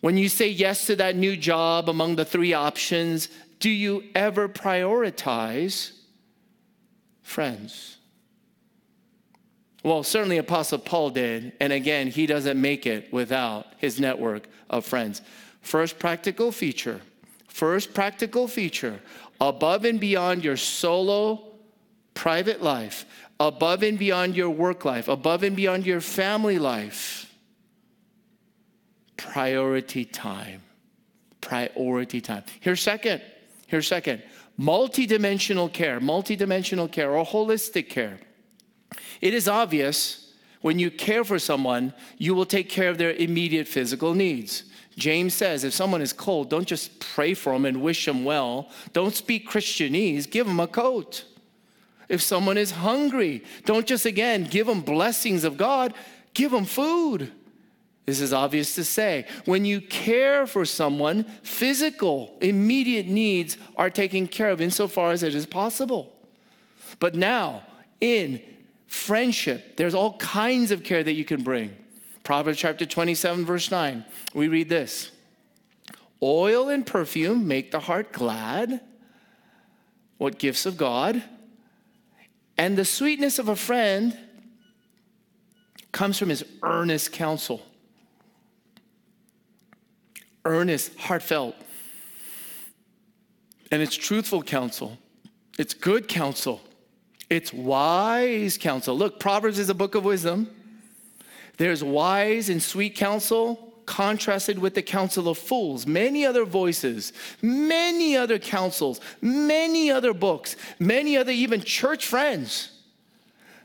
When 0.00 0.16
you 0.16 0.28
say 0.28 0.48
yes 0.48 0.86
to 0.86 0.96
that 0.96 1.16
new 1.16 1.36
job 1.36 1.88
among 1.88 2.16
the 2.16 2.24
three 2.24 2.52
options, 2.52 3.28
do 3.58 3.70
you 3.70 4.04
ever 4.14 4.48
prioritize 4.48 5.92
friends? 7.22 7.96
Well, 9.82 10.02
certainly 10.02 10.38
Apostle 10.38 10.78
Paul 10.78 11.10
did. 11.10 11.52
And 11.60 11.72
again, 11.72 12.06
he 12.08 12.26
doesn't 12.26 12.60
make 12.60 12.86
it 12.86 13.12
without 13.12 13.66
his 13.78 13.98
network 13.98 14.48
of 14.70 14.84
friends. 14.84 15.22
First 15.60 15.98
practical 15.98 16.52
feature 16.52 17.00
First 17.54 17.94
practical 17.94 18.48
feature 18.48 18.98
above 19.40 19.84
and 19.84 20.00
beyond 20.00 20.42
your 20.42 20.56
solo 20.56 21.53
private 22.14 22.62
life, 22.62 23.04
above 23.38 23.82
and 23.82 23.98
beyond 23.98 24.36
your 24.36 24.50
work 24.50 24.84
life, 24.84 25.08
above 25.08 25.42
and 25.42 25.56
beyond 25.56 25.84
your 25.84 26.00
family 26.00 26.58
life, 26.58 27.32
priority 29.16 30.04
time. 30.04 30.62
Priority 31.40 32.20
time. 32.20 32.44
Here's 32.60 32.80
second. 32.80 33.20
Here's 33.66 33.86
second. 33.86 34.22
Multidimensional 34.58 35.72
care, 35.72 36.00
multidimensional 36.00 36.90
care, 36.90 37.10
or 37.10 37.26
holistic 37.26 37.88
care. 37.88 38.18
It 39.20 39.34
is 39.34 39.48
obvious 39.48 40.32
when 40.60 40.78
you 40.78 40.90
care 40.90 41.24
for 41.24 41.38
someone, 41.38 41.92
you 42.16 42.34
will 42.34 42.46
take 42.46 42.70
care 42.70 42.88
of 42.88 42.96
their 42.96 43.10
immediate 43.10 43.68
physical 43.68 44.14
needs. 44.14 44.64
James 44.96 45.34
says 45.34 45.64
if 45.64 45.74
someone 45.74 46.00
is 46.00 46.12
cold, 46.12 46.48
don't 46.48 46.66
just 46.66 47.00
pray 47.00 47.34
for 47.34 47.52
them 47.52 47.66
and 47.66 47.82
wish 47.82 48.06
them 48.06 48.24
well. 48.24 48.70
Don't 48.92 49.14
speak 49.14 49.46
Christianese, 49.48 50.30
give 50.30 50.46
them 50.46 50.60
a 50.60 50.66
coat. 50.66 51.24
If 52.08 52.22
someone 52.22 52.58
is 52.58 52.72
hungry, 52.72 53.44
don't 53.64 53.86
just 53.86 54.06
again 54.06 54.44
give 54.44 54.66
them 54.66 54.80
blessings 54.80 55.44
of 55.44 55.56
God, 55.56 55.94
give 56.34 56.50
them 56.50 56.64
food. 56.64 57.32
This 58.06 58.20
is 58.20 58.32
obvious 58.32 58.74
to 58.74 58.84
say. 58.84 59.26
When 59.46 59.64
you 59.64 59.80
care 59.80 60.46
for 60.46 60.64
someone, 60.64 61.24
physical, 61.42 62.36
immediate 62.40 63.06
needs 63.06 63.56
are 63.76 63.88
taken 63.88 64.28
care 64.28 64.50
of 64.50 64.60
insofar 64.60 65.12
as 65.12 65.22
it 65.22 65.34
is 65.34 65.46
possible. 65.46 66.12
But 66.98 67.14
now, 67.14 67.62
in 68.00 68.42
friendship, 68.86 69.76
there's 69.76 69.94
all 69.94 70.18
kinds 70.18 70.70
of 70.70 70.84
care 70.84 71.02
that 71.02 71.14
you 71.14 71.24
can 71.24 71.42
bring. 71.42 71.74
Proverbs 72.24 72.58
chapter 72.58 72.86
27, 72.86 73.44
verse 73.44 73.70
9, 73.70 74.04
we 74.34 74.48
read 74.48 74.68
this 74.68 75.10
Oil 76.22 76.68
and 76.68 76.86
perfume 76.86 77.48
make 77.48 77.70
the 77.70 77.80
heart 77.80 78.12
glad. 78.12 78.80
What 80.18 80.38
gifts 80.38 80.64
of 80.64 80.76
God? 80.76 81.22
And 82.56 82.76
the 82.76 82.84
sweetness 82.84 83.38
of 83.38 83.48
a 83.48 83.56
friend 83.56 84.16
comes 85.92 86.18
from 86.18 86.28
his 86.28 86.44
earnest 86.62 87.12
counsel. 87.12 87.62
Earnest, 90.44 90.96
heartfelt. 90.98 91.56
And 93.70 93.80
it's 93.80 93.96
truthful 93.96 94.42
counsel. 94.42 94.98
It's 95.58 95.74
good 95.74 96.08
counsel. 96.08 96.60
It's 97.30 97.52
wise 97.52 98.58
counsel. 98.58 98.96
Look, 98.96 99.18
Proverbs 99.18 99.58
is 99.58 99.68
a 99.68 99.74
book 99.74 99.94
of 99.94 100.04
wisdom. 100.04 100.50
There's 101.56 101.82
wise 101.82 102.48
and 102.48 102.62
sweet 102.62 102.94
counsel 102.96 103.63
contrasted 103.86 104.58
with 104.58 104.74
the 104.74 104.82
counsel 104.82 105.28
of 105.28 105.38
fools. 105.38 105.86
Many 105.86 106.24
other 106.24 106.44
voices, 106.44 107.12
many 107.42 108.16
other 108.16 108.38
councils, 108.38 109.00
many 109.20 109.90
other 109.90 110.12
books, 110.12 110.56
many 110.78 111.16
other 111.16 111.32
even 111.32 111.60
church 111.60 112.06
friends 112.06 112.70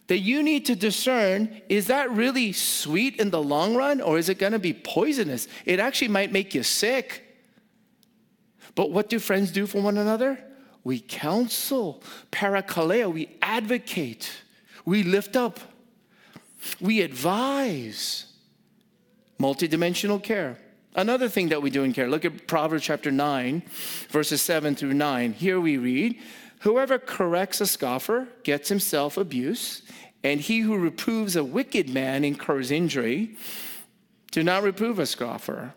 that 0.07 0.19
you 0.19 0.41
need 0.41 0.65
to 0.65 0.75
discern 0.75 1.61
is 1.69 1.87
that 1.87 2.11
really 2.11 2.51
sweet 2.51 3.19
in 3.19 3.29
the 3.29 3.41
long 3.41 3.75
run 3.75 4.01
or 4.01 4.17
is 4.17 4.27
it 4.27 4.39
going 4.39 4.53
to 4.53 4.59
be 4.59 4.73
poisonous? 4.73 5.47
It 5.65 5.79
actually 5.79 6.07
might 6.07 6.31
make 6.31 6.55
you 6.55 6.63
sick. 6.63 7.25
But 8.73 8.91
what 8.91 9.09
do 9.09 9.19
friends 9.19 9.51
do 9.51 9.67
for 9.67 9.81
one 9.81 9.97
another? 9.97 10.43
We 10.83 10.99
counsel, 10.99 12.01
parakaleo, 12.31 13.13
we 13.13 13.37
advocate, 13.41 14.31
we 14.85 15.03
lift 15.03 15.35
up. 15.35 15.59
We 16.81 17.01
advise 17.01 18.28
multidimensional 19.39 20.21
care. 20.21 20.57
Another 20.95 21.29
thing 21.29 21.49
that 21.49 21.61
we 21.61 21.69
do 21.69 21.83
in 21.83 21.93
care, 21.93 22.09
look 22.09 22.25
at 22.25 22.47
Proverbs 22.47 22.83
chapter 22.83 23.11
9, 23.11 23.63
verses 24.09 24.41
7 24.41 24.75
through 24.75 24.93
9. 24.93 25.33
Here 25.33 25.59
we 25.59 25.77
read, 25.77 26.19
Whoever 26.61 26.99
corrects 26.99 27.61
a 27.61 27.67
scoffer 27.67 28.27
gets 28.43 28.67
himself 28.67 29.15
abuse, 29.15 29.83
and 30.23 30.41
he 30.41 30.59
who 30.59 30.77
reproves 30.77 31.35
a 31.35 31.43
wicked 31.43 31.89
man 31.89 32.25
incurs 32.25 32.69
injury. 32.69 33.37
Do 34.31 34.43
not 34.43 34.63
reprove 34.63 34.99
a 34.99 35.05
scoffer. 35.05 35.73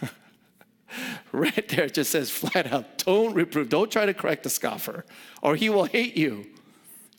right 1.32 1.68
there 1.68 1.84
it 1.84 1.94
just 1.94 2.10
says 2.10 2.30
flat 2.30 2.72
out 2.72 2.98
don't 2.98 3.34
reprove, 3.34 3.68
don't 3.68 3.90
try 3.90 4.06
to 4.06 4.14
correct 4.14 4.46
a 4.46 4.50
scoffer, 4.50 5.04
or 5.42 5.56
he 5.56 5.68
will 5.68 5.84
hate 5.84 6.16
you. 6.16 6.46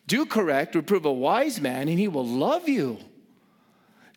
Do 0.08 0.26
correct, 0.26 0.74
reprove 0.74 1.06
a 1.06 1.14
wise 1.14 1.62
man, 1.62 1.88
and 1.88 2.00
he 2.00 2.08
will 2.08 2.26
love 2.26 2.68
you. 2.68 2.98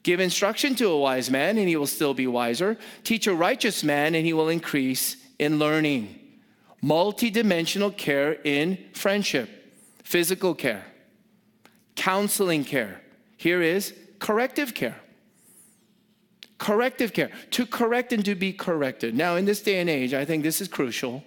Give 0.08 0.20
instruction 0.20 0.74
to 0.76 0.88
a 0.88 0.98
wise 0.98 1.30
man, 1.30 1.58
and 1.58 1.68
he 1.68 1.76
will 1.76 1.86
still 1.86 2.14
be 2.14 2.26
wiser. 2.26 2.78
Teach 3.04 3.26
a 3.26 3.34
righteous 3.34 3.84
man, 3.84 4.14
and 4.14 4.24
he 4.24 4.32
will 4.32 4.48
increase 4.48 5.18
in 5.38 5.58
learning. 5.58 6.18
Multidimensional 6.82 7.94
care 7.94 8.38
in 8.42 8.78
friendship, 8.94 9.50
physical 10.04 10.54
care, 10.54 10.86
counseling 11.94 12.64
care. 12.64 13.02
Here 13.36 13.60
is 13.60 13.92
corrective 14.18 14.72
care. 14.72 14.98
Corrective 16.56 17.12
care, 17.12 17.30
to 17.50 17.66
correct 17.66 18.10
and 18.10 18.24
to 18.24 18.34
be 18.34 18.54
corrected. 18.54 19.14
Now, 19.14 19.36
in 19.36 19.44
this 19.44 19.60
day 19.60 19.78
and 19.78 19.90
age, 19.90 20.14
I 20.14 20.24
think 20.24 20.42
this 20.42 20.62
is 20.62 20.68
crucial. 20.68 21.22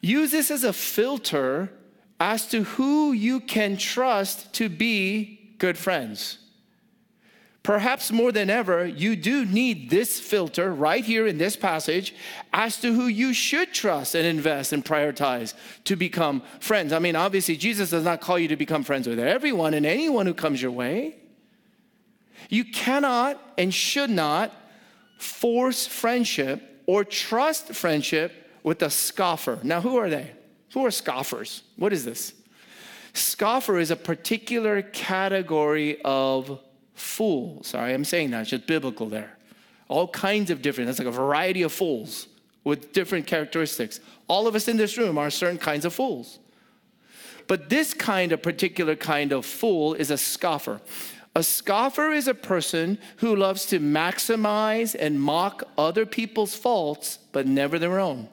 Use 0.00 0.30
this 0.30 0.50
as 0.50 0.64
a 0.64 0.72
filter 0.72 1.70
as 2.18 2.46
to 2.46 2.62
who 2.62 3.12
you 3.12 3.38
can 3.38 3.76
trust 3.76 4.54
to 4.54 4.70
be 4.70 5.56
good 5.58 5.76
friends. 5.76 6.38
Perhaps 7.68 8.10
more 8.12 8.32
than 8.32 8.48
ever, 8.48 8.86
you 8.86 9.14
do 9.14 9.44
need 9.44 9.90
this 9.90 10.18
filter 10.18 10.72
right 10.72 11.04
here 11.04 11.26
in 11.26 11.36
this 11.36 11.54
passage 11.54 12.14
as 12.50 12.80
to 12.80 12.94
who 12.94 13.08
you 13.08 13.34
should 13.34 13.74
trust 13.74 14.14
and 14.14 14.26
invest 14.26 14.72
and 14.72 14.82
prioritize 14.82 15.52
to 15.84 15.94
become 15.94 16.42
friends. 16.60 16.94
I 16.94 16.98
mean, 16.98 17.14
obviously, 17.14 17.58
Jesus 17.58 17.90
does 17.90 18.04
not 18.04 18.22
call 18.22 18.38
you 18.38 18.48
to 18.48 18.56
become 18.56 18.84
friends 18.84 19.06
with 19.06 19.18
everyone 19.18 19.74
and 19.74 19.84
anyone 19.84 20.24
who 20.24 20.32
comes 20.32 20.62
your 20.62 20.70
way. 20.70 21.16
You 22.48 22.64
cannot 22.64 23.38
and 23.58 23.74
should 23.74 24.08
not 24.08 24.50
force 25.18 25.86
friendship 25.86 26.62
or 26.86 27.04
trust 27.04 27.74
friendship 27.74 28.32
with 28.62 28.80
a 28.80 28.88
scoffer. 28.88 29.58
Now, 29.62 29.82
who 29.82 29.98
are 29.98 30.08
they? 30.08 30.30
Who 30.72 30.86
are 30.86 30.90
scoffers? 30.90 31.64
What 31.76 31.92
is 31.92 32.06
this? 32.06 32.32
Scoffer 33.12 33.78
is 33.78 33.90
a 33.90 33.96
particular 33.96 34.80
category 34.80 36.00
of 36.02 36.60
fool. 36.98 37.62
Sorry, 37.62 37.94
I'm 37.94 38.04
saying 38.04 38.30
that, 38.30 38.42
it's 38.42 38.50
just 38.50 38.66
biblical 38.66 39.08
there. 39.08 39.36
All 39.88 40.08
kinds 40.08 40.50
of 40.50 40.62
different, 40.62 40.86
that's 40.86 40.98
like 40.98 41.08
a 41.08 41.12
variety 41.12 41.62
of 41.62 41.72
fools 41.72 42.28
with 42.64 42.92
different 42.92 43.26
characteristics. 43.26 44.00
All 44.26 44.46
of 44.46 44.54
us 44.54 44.68
in 44.68 44.76
this 44.76 44.98
room 44.98 45.16
are 45.16 45.30
certain 45.30 45.58
kinds 45.58 45.84
of 45.84 45.94
fools. 45.94 46.38
But 47.46 47.70
this 47.70 47.94
kind 47.94 48.32
of 48.32 48.42
particular 48.42 48.94
kind 48.94 49.32
of 49.32 49.46
fool 49.46 49.94
is 49.94 50.10
a 50.10 50.18
scoffer. 50.18 50.80
A 51.34 51.42
scoffer 51.42 52.10
is 52.10 52.28
a 52.28 52.34
person 52.34 52.98
who 53.18 53.34
loves 53.34 53.64
to 53.66 53.80
maximize 53.80 54.94
and 54.98 55.20
mock 55.20 55.62
other 55.78 56.04
people's 56.04 56.54
faults, 56.54 57.18
but 57.32 57.46
never 57.46 57.78
their 57.78 57.98
own. 57.98 58.28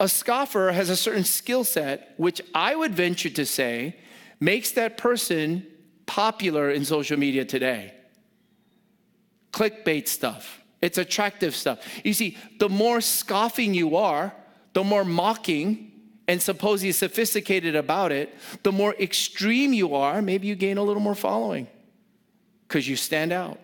A 0.00 0.08
scoffer 0.08 0.72
has 0.72 0.88
a 0.88 0.96
certain 0.96 1.24
skill 1.24 1.64
set, 1.64 2.14
which 2.16 2.40
I 2.54 2.74
would 2.74 2.94
venture 2.94 3.30
to 3.30 3.44
say 3.44 3.96
makes 4.40 4.72
that 4.72 4.96
person 4.96 5.66
popular 6.12 6.70
in 6.70 6.84
social 6.84 7.18
media 7.18 7.42
today. 7.42 7.90
Clickbait 9.50 10.06
stuff, 10.06 10.60
it's 10.82 10.98
attractive 10.98 11.56
stuff. 11.56 11.78
You 12.04 12.12
see, 12.12 12.36
the 12.58 12.68
more 12.68 13.00
scoffing 13.00 13.72
you 13.72 13.96
are, 13.96 14.34
the 14.74 14.84
more 14.84 15.06
mocking 15.06 15.90
and 16.28 16.42
supposedly 16.42 16.92
sophisticated 16.92 17.74
about 17.74 18.12
it, 18.12 18.34
the 18.62 18.72
more 18.72 18.94
extreme 19.00 19.72
you 19.72 19.94
are, 19.94 20.20
maybe 20.20 20.46
you 20.46 20.54
gain 20.54 20.76
a 20.76 20.82
little 20.82 21.00
more 21.00 21.14
following 21.14 21.66
because 22.68 22.86
you 22.86 22.96
stand 22.96 23.32
out. 23.32 23.58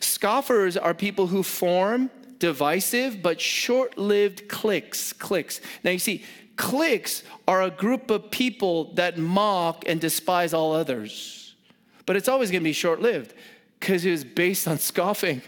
Scoffers 0.00 0.76
are 0.76 0.92
people 0.92 1.28
who 1.28 1.42
form 1.42 2.10
divisive 2.38 3.22
but 3.22 3.40
short 3.40 3.96
lived 3.96 4.48
cliques. 4.50 5.14
Cliques. 5.14 5.62
Now, 5.82 5.92
you 5.92 5.98
see, 5.98 6.24
cliques 6.56 7.22
are 7.46 7.62
a 7.62 7.70
group 7.70 8.10
of 8.10 8.30
people 8.30 8.92
that 8.94 9.16
mock 9.16 9.84
and 9.86 9.98
despise 9.98 10.52
all 10.52 10.74
others. 10.74 11.37
But 12.08 12.16
it's 12.16 12.26
always 12.26 12.50
going 12.50 12.62
to 12.62 12.64
be 12.64 12.72
short 12.72 13.02
lived 13.02 13.34
because 13.78 14.06
it 14.06 14.10
was 14.10 14.24
based 14.24 14.66
on 14.66 14.78
scoffing. 14.78 15.42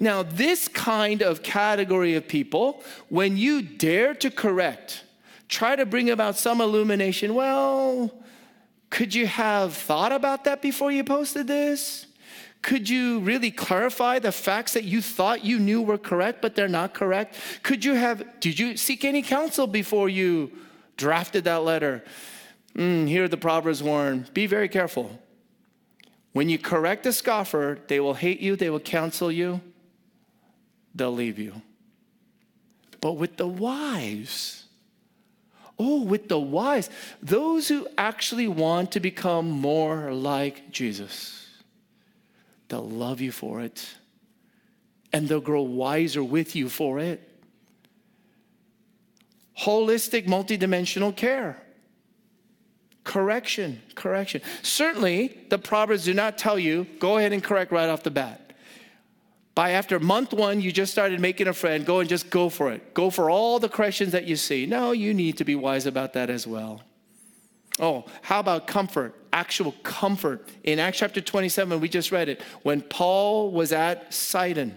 Now, 0.00 0.24
this 0.24 0.66
kind 0.66 1.22
of 1.22 1.44
category 1.44 2.16
of 2.16 2.26
people, 2.26 2.82
when 3.08 3.36
you 3.36 3.62
dare 3.62 4.14
to 4.14 4.32
correct, 4.32 5.04
try 5.48 5.76
to 5.76 5.86
bring 5.86 6.10
about 6.10 6.36
some 6.36 6.60
illumination, 6.60 7.36
well, 7.36 8.10
could 8.90 9.14
you 9.14 9.28
have 9.28 9.74
thought 9.74 10.10
about 10.10 10.42
that 10.42 10.60
before 10.60 10.90
you 10.90 11.04
posted 11.04 11.46
this? 11.46 12.06
Could 12.62 12.88
you 12.88 13.20
really 13.20 13.52
clarify 13.52 14.18
the 14.18 14.32
facts 14.32 14.72
that 14.72 14.82
you 14.82 15.00
thought 15.00 15.44
you 15.44 15.60
knew 15.60 15.82
were 15.82 15.98
correct, 15.98 16.42
but 16.42 16.56
they're 16.56 16.66
not 16.66 16.94
correct? 16.94 17.36
Could 17.62 17.84
you 17.84 17.94
have, 17.94 18.24
did 18.40 18.58
you 18.58 18.76
seek 18.76 19.04
any 19.04 19.22
counsel 19.22 19.68
before 19.68 20.08
you 20.08 20.50
drafted 20.96 21.44
that 21.44 21.62
letter? 21.62 22.02
Mm, 22.76 23.08
here 23.08 23.26
the 23.26 23.38
Proverbs 23.38 23.82
warn 23.82 24.26
be 24.34 24.46
very 24.46 24.68
careful. 24.68 25.18
When 26.32 26.50
you 26.50 26.58
correct 26.58 27.06
a 27.06 27.12
scoffer, 27.12 27.78
they 27.88 27.98
will 27.98 28.14
hate 28.14 28.40
you, 28.40 28.56
they 28.56 28.68
will 28.68 28.80
counsel 28.80 29.32
you, 29.32 29.62
they'll 30.94 31.12
leave 31.12 31.38
you. 31.38 31.62
But 33.00 33.12
with 33.12 33.38
the 33.38 33.46
wise, 33.46 34.64
oh, 35.78 36.02
with 36.02 36.28
the 36.28 36.38
wise, 36.38 36.90
those 37.22 37.68
who 37.68 37.88
actually 37.96 38.48
want 38.48 38.92
to 38.92 39.00
become 39.00 39.48
more 39.48 40.12
like 40.12 40.70
Jesus, 40.70 41.48
they'll 42.68 42.88
love 42.88 43.22
you 43.22 43.32
for 43.32 43.62
it 43.62 43.88
and 45.14 45.28
they'll 45.28 45.40
grow 45.40 45.62
wiser 45.62 46.22
with 46.22 46.54
you 46.54 46.68
for 46.68 46.98
it. 46.98 47.26
Holistic, 49.60 50.26
multidimensional 50.26 51.16
care 51.16 51.62
correction, 53.06 53.80
correction. 53.94 54.42
Certainly, 54.62 55.38
the 55.48 55.58
Proverbs 55.58 56.04
do 56.04 56.12
not 56.12 56.36
tell 56.36 56.58
you, 56.58 56.86
go 56.98 57.16
ahead 57.16 57.32
and 57.32 57.42
correct 57.42 57.72
right 57.72 57.88
off 57.88 58.02
the 58.02 58.10
bat. 58.10 58.52
By 59.54 59.70
after 59.70 59.98
month 59.98 60.34
one, 60.34 60.60
you 60.60 60.70
just 60.70 60.92
started 60.92 61.18
making 61.18 61.46
a 61.46 61.54
friend, 61.54 61.86
go 61.86 62.00
and 62.00 62.08
just 62.08 62.28
go 62.28 62.50
for 62.50 62.70
it. 62.72 62.92
Go 62.92 63.08
for 63.08 63.30
all 63.30 63.58
the 63.58 63.70
corrections 63.70 64.12
that 64.12 64.24
you 64.24 64.36
see. 64.36 64.66
No, 64.66 64.92
you 64.92 65.14
need 65.14 65.38
to 65.38 65.44
be 65.44 65.54
wise 65.54 65.86
about 65.86 66.12
that 66.12 66.28
as 66.28 66.46
well. 66.46 66.82
Oh, 67.78 68.04
how 68.22 68.40
about 68.40 68.66
comfort? 68.66 69.14
Actual 69.32 69.72
comfort. 69.82 70.46
In 70.64 70.78
Acts 70.78 70.98
chapter 70.98 71.20
27, 71.20 71.80
we 71.80 71.88
just 71.88 72.10
read 72.12 72.28
it. 72.28 72.42
When 72.62 72.82
Paul 72.82 73.50
was 73.52 73.72
at 73.72 74.12
Sidon, 74.12 74.76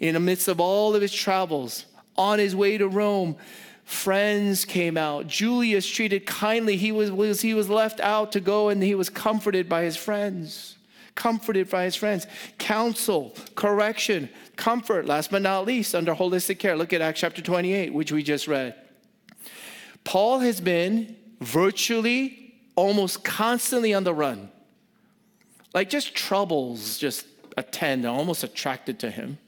in 0.00 0.14
the 0.14 0.20
midst 0.20 0.48
of 0.48 0.58
all 0.58 0.96
of 0.96 1.02
his 1.02 1.12
travels, 1.12 1.84
on 2.16 2.38
his 2.38 2.56
way 2.56 2.78
to 2.78 2.88
Rome, 2.88 3.36
friends 3.88 4.66
came 4.66 4.98
out. 4.98 5.26
Julius 5.26 5.88
treated 5.88 6.26
kindly. 6.26 6.76
He 6.76 6.92
was, 6.92 7.40
he 7.40 7.54
was 7.54 7.70
left 7.70 8.00
out 8.00 8.32
to 8.32 8.40
go 8.40 8.68
and 8.68 8.82
he 8.82 8.94
was 8.94 9.08
comforted 9.08 9.66
by 9.66 9.82
his 9.82 9.96
friends. 9.96 10.76
Comforted 11.14 11.70
by 11.70 11.84
his 11.84 11.96
friends. 11.96 12.26
Counsel, 12.58 13.34
correction, 13.54 14.28
comfort, 14.56 15.06
last 15.06 15.30
but 15.30 15.40
not 15.40 15.64
least, 15.64 15.94
under 15.94 16.14
holistic 16.14 16.58
care. 16.58 16.76
Look 16.76 16.92
at 16.92 17.00
Acts 17.00 17.20
chapter 17.20 17.40
28, 17.40 17.94
which 17.94 18.12
we 18.12 18.22
just 18.22 18.46
read. 18.46 18.74
Paul 20.04 20.40
has 20.40 20.60
been 20.60 21.16
virtually 21.40 22.54
almost 22.76 23.24
constantly 23.24 23.94
on 23.94 24.04
the 24.04 24.12
run. 24.12 24.50
Like 25.72 25.88
just 25.88 26.14
troubles 26.14 26.98
just 26.98 27.26
attend, 27.56 28.04
almost 28.04 28.44
attracted 28.44 28.98
to 28.98 29.10
him. 29.10 29.38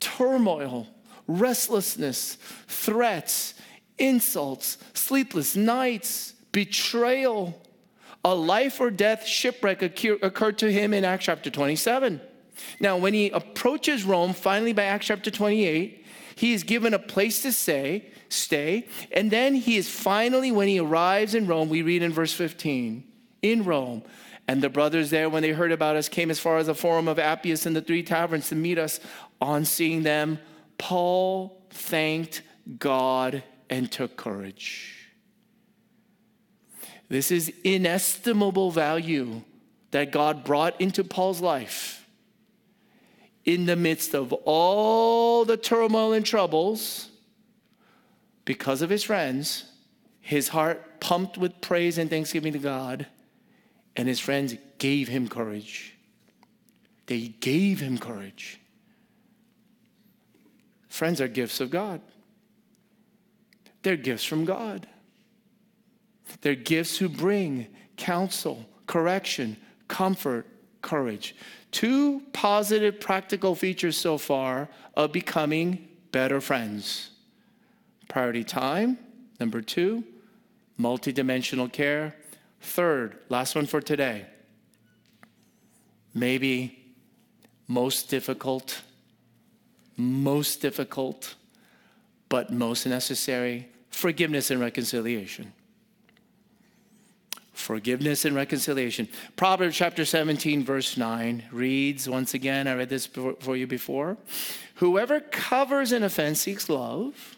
Turmoil, 0.00 0.88
restlessness, 1.26 2.36
threats, 2.66 3.54
insults, 3.98 4.78
sleepless 4.94 5.56
nights, 5.56 6.34
betrayal. 6.52 7.60
A 8.24 8.34
life 8.34 8.80
or 8.80 8.90
death 8.90 9.26
shipwreck 9.26 9.82
occurred 9.82 10.58
to 10.58 10.70
him 10.70 10.94
in 10.94 11.04
Acts 11.04 11.24
chapter 11.24 11.50
27. 11.50 12.20
Now, 12.78 12.96
when 12.96 13.14
he 13.14 13.30
approaches 13.30 14.04
Rome, 14.04 14.32
finally 14.32 14.72
by 14.72 14.84
Acts 14.84 15.06
chapter 15.06 15.30
28, 15.30 16.04
he 16.36 16.52
is 16.52 16.62
given 16.62 16.94
a 16.94 16.98
place 16.98 17.42
to 17.42 17.52
stay, 17.52 18.10
stay, 18.28 18.86
and 19.10 19.30
then 19.30 19.54
he 19.54 19.76
is 19.76 19.88
finally, 19.88 20.52
when 20.52 20.68
he 20.68 20.78
arrives 20.78 21.34
in 21.34 21.46
Rome, 21.46 21.68
we 21.68 21.82
read 21.82 22.02
in 22.02 22.12
verse 22.12 22.32
15, 22.32 23.04
in 23.42 23.64
Rome, 23.64 24.02
and 24.48 24.62
the 24.62 24.68
brothers 24.68 25.10
there, 25.10 25.28
when 25.28 25.42
they 25.42 25.52
heard 25.52 25.72
about 25.72 25.96
us, 25.96 26.08
came 26.08 26.30
as 26.30 26.40
far 26.40 26.58
as 26.58 26.66
the 26.66 26.74
Forum 26.74 27.08
of 27.08 27.18
Appius 27.18 27.66
and 27.66 27.76
the 27.76 27.80
three 27.80 28.02
taverns 28.02 28.48
to 28.48 28.54
meet 28.54 28.78
us. 28.78 29.00
On 29.40 29.64
seeing 29.64 30.02
them, 30.02 30.38
Paul 30.78 31.62
thanked 31.70 32.42
God 32.78 33.42
and 33.70 33.90
took 33.90 34.16
courage. 34.16 35.08
This 37.08 37.30
is 37.30 37.52
inestimable 37.64 38.70
value 38.70 39.42
that 39.90 40.12
God 40.12 40.44
brought 40.44 40.80
into 40.80 41.04
Paul's 41.04 41.40
life 41.40 42.06
in 43.44 43.66
the 43.66 43.76
midst 43.76 44.14
of 44.14 44.32
all 44.32 45.44
the 45.44 45.56
turmoil 45.56 46.12
and 46.12 46.24
troubles 46.24 47.10
because 48.44 48.80
of 48.82 48.88
his 48.90 49.02
friends. 49.02 49.64
his 50.22 50.48
heart 50.48 51.00
pumped 51.00 51.36
with 51.36 51.60
praise 51.60 51.98
and 51.98 52.08
thanksgiving 52.08 52.52
to 52.52 52.58
God, 52.58 53.06
and 53.96 54.08
his 54.08 54.20
friends 54.20 54.54
gave 54.78 55.08
him 55.08 55.28
courage. 55.28 55.94
They 57.06 57.28
gave 57.28 57.80
him 57.80 57.98
courage. 57.98 58.60
Friends 60.92 61.22
are 61.22 61.26
gifts 61.26 61.58
of 61.58 61.70
God. 61.70 62.02
They're 63.82 63.96
gifts 63.96 64.24
from 64.24 64.44
God. 64.44 64.86
They're 66.42 66.54
gifts 66.54 66.98
who 66.98 67.08
bring 67.08 67.68
counsel, 67.96 68.66
correction, 68.86 69.56
comfort, 69.88 70.46
courage. 70.82 71.34
Two 71.70 72.20
positive 72.34 73.00
practical 73.00 73.54
features 73.54 73.96
so 73.96 74.18
far 74.18 74.68
of 74.94 75.12
becoming 75.12 75.88
better 76.12 76.42
friends 76.42 77.08
priority 78.08 78.44
time, 78.44 78.98
number 79.40 79.62
two, 79.62 80.04
multidimensional 80.78 81.72
care. 81.72 82.14
Third, 82.60 83.16
last 83.30 83.54
one 83.54 83.64
for 83.64 83.80
today, 83.80 84.26
maybe 86.12 86.94
most 87.66 88.10
difficult, 88.10 88.82
most 89.96 90.60
difficult, 90.60 91.34
but 92.28 92.52
most 92.52 92.86
necessary 92.86 93.68
forgiveness 93.90 94.50
and 94.50 94.60
reconciliation 94.60 95.52
forgiveness 97.62 98.24
and 98.24 98.34
reconciliation. 98.34 99.08
Proverbs 99.36 99.76
chapter 99.76 100.04
17, 100.04 100.64
verse 100.64 100.96
9 100.96 101.44
reads 101.52 102.08
once 102.08 102.34
again, 102.34 102.66
I 102.66 102.74
read 102.74 102.88
this 102.88 103.06
for 103.06 103.56
you 103.56 103.66
before. 103.66 104.18
Whoever 104.76 105.20
covers 105.20 105.92
an 105.92 106.02
offense 106.02 106.40
seeks 106.40 106.68
love, 106.68 107.36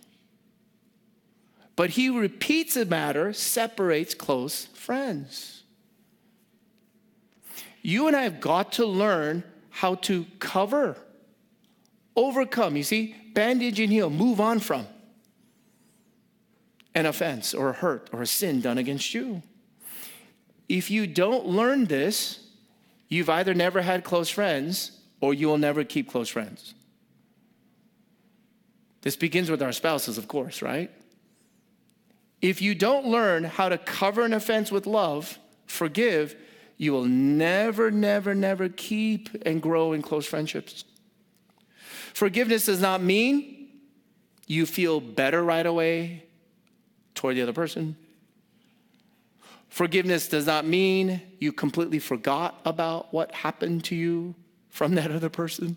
but 1.76 1.90
he 1.90 2.08
repeats 2.08 2.76
a 2.76 2.84
matter 2.84 3.32
separates 3.32 4.14
close 4.14 4.66
friends. 4.66 5.62
You 7.82 8.06
and 8.06 8.16
I 8.16 8.22
have 8.22 8.40
got 8.40 8.72
to 8.72 8.86
learn 8.86 9.44
how 9.68 9.96
to 9.96 10.26
cover, 10.38 10.96
overcome. 12.16 12.76
You 12.76 12.82
see, 12.82 13.14
bandage 13.34 13.80
and 13.80 13.90
heal, 13.90 14.10
move 14.10 14.40
on 14.40 14.60
from 14.60 14.86
an 16.94 17.06
offense 17.06 17.54
or 17.54 17.70
a 17.70 17.72
hurt 17.72 18.08
or 18.12 18.22
a 18.22 18.26
sin 18.26 18.60
done 18.60 18.78
against 18.78 19.14
you. 19.14 19.42
If 20.68 20.90
you 20.90 21.06
don't 21.06 21.46
learn 21.46 21.86
this, 21.86 22.46
you've 23.08 23.28
either 23.28 23.54
never 23.54 23.82
had 23.82 24.04
close 24.04 24.28
friends 24.28 25.00
or 25.20 25.34
you 25.34 25.48
will 25.48 25.58
never 25.58 25.84
keep 25.84 26.10
close 26.10 26.28
friends. 26.28 26.74
This 29.02 29.16
begins 29.16 29.50
with 29.50 29.62
our 29.62 29.72
spouses, 29.72 30.16
of 30.16 30.28
course, 30.28 30.62
right? 30.62 30.90
If 32.40 32.62
you 32.62 32.74
don't 32.74 33.06
learn 33.06 33.44
how 33.44 33.68
to 33.68 33.78
cover 33.78 34.24
an 34.24 34.32
offense 34.32 34.70
with 34.70 34.86
love, 34.86 35.38
forgive, 35.66 36.36
you 36.76 36.92
will 36.92 37.04
never, 37.04 37.90
never, 37.90 38.34
never 38.34 38.68
keep 38.68 39.28
and 39.46 39.60
grow 39.60 39.92
in 39.92 40.02
close 40.02 40.26
friendships. 40.26 40.84
Forgiveness 42.14 42.66
does 42.66 42.80
not 42.80 43.02
mean 43.02 43.68
you 44.46 44.66
feel 44.66 45.00
better 45.00 45.42
right 45.42 45.66
away 45.66 46.24
toward 47.14 47.36
the 47.36 47.42
other 47.42 47.52
person. 47.52 47.96
Forgiveness 49.68 50.28
does 50.28 50.46
not 50.46 50.64
mean 50.64 51.20
you 51.40 51.52
completely 51.52 51.98
forgot 51.98 52.60
about 52.64 53.12
what 53.12 53.32
happened 53.32 53.82
to 53.84 53.96
you 53.96 54.36
from 54.70 54.94
that 54.94 55.10
other 55.10 55.28
person. 55.28 55.76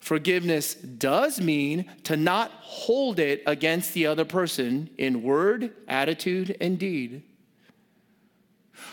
Forgiveness 0.00 0.74
does 0.74 1.38
mean 1.40 1.90
to 2.04 2.16
not 2.16 2.50
hold 2.52 3.18
it 3.18 3.42
against 3.46 3.92
the 3.92 4.06
other 4.06 4.24
person 4.24 4.88
in 4.96 5.22
word, 5.22 5.72
attitude, 5.86 6.56
and 6.60 6.78
deed. 6.78 7.22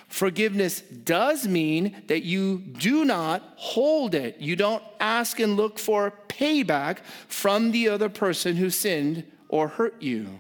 Forgiveness 0.08 0.82
does 0.82 1.48
mean 1.48 2.04
that 2.08 2.24
you 2.24 2.60
do 2.60 3.04
not 3.06 3.42
hold 3.56 4.16
it. 4.16 4.38
You 4.40 4.56
don't 4.56 4.84
ask 5.00 5.40
and 5.40 5.58
look 5.58 5.80
for 5.80 6.14
payback 6.28 7.00
from 7.28 7.72
the 7.72 7.90
other 7.90 8.10
person 8.10 8.56
who 8.56 8.70
sinned 8.70 9.24
or 9.50 9.68
hurt 9.68 10.02
you. 10.02 10.40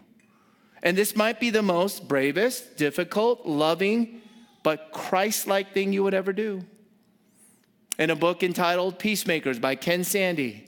And 0.83 0.97
this 0.97 1.15
might 1.15 1.39
be 1.39 1.49
the 1.49 1.61
most 1.61 2.07
bravest, 2.07 2.77
difficult, 2.77 3.45
loving, 3.45 4.21
but 4.63 4.91
Christ 4.91 5.47
like 5.47 5.73
thing 5.73 5.93
you 5.93 6.03
would 6.03 6.13
ever 6.13 6.33
do. 6.33 6.63
In 7.99 8.09
a 8.09 8.15
book 8.15 8.41
entitled 8.41 8.97
Peacemakers 8.97 9.59
by 9.59 9.75
Ken 9.75 10.03
Sande, 10.03 10.63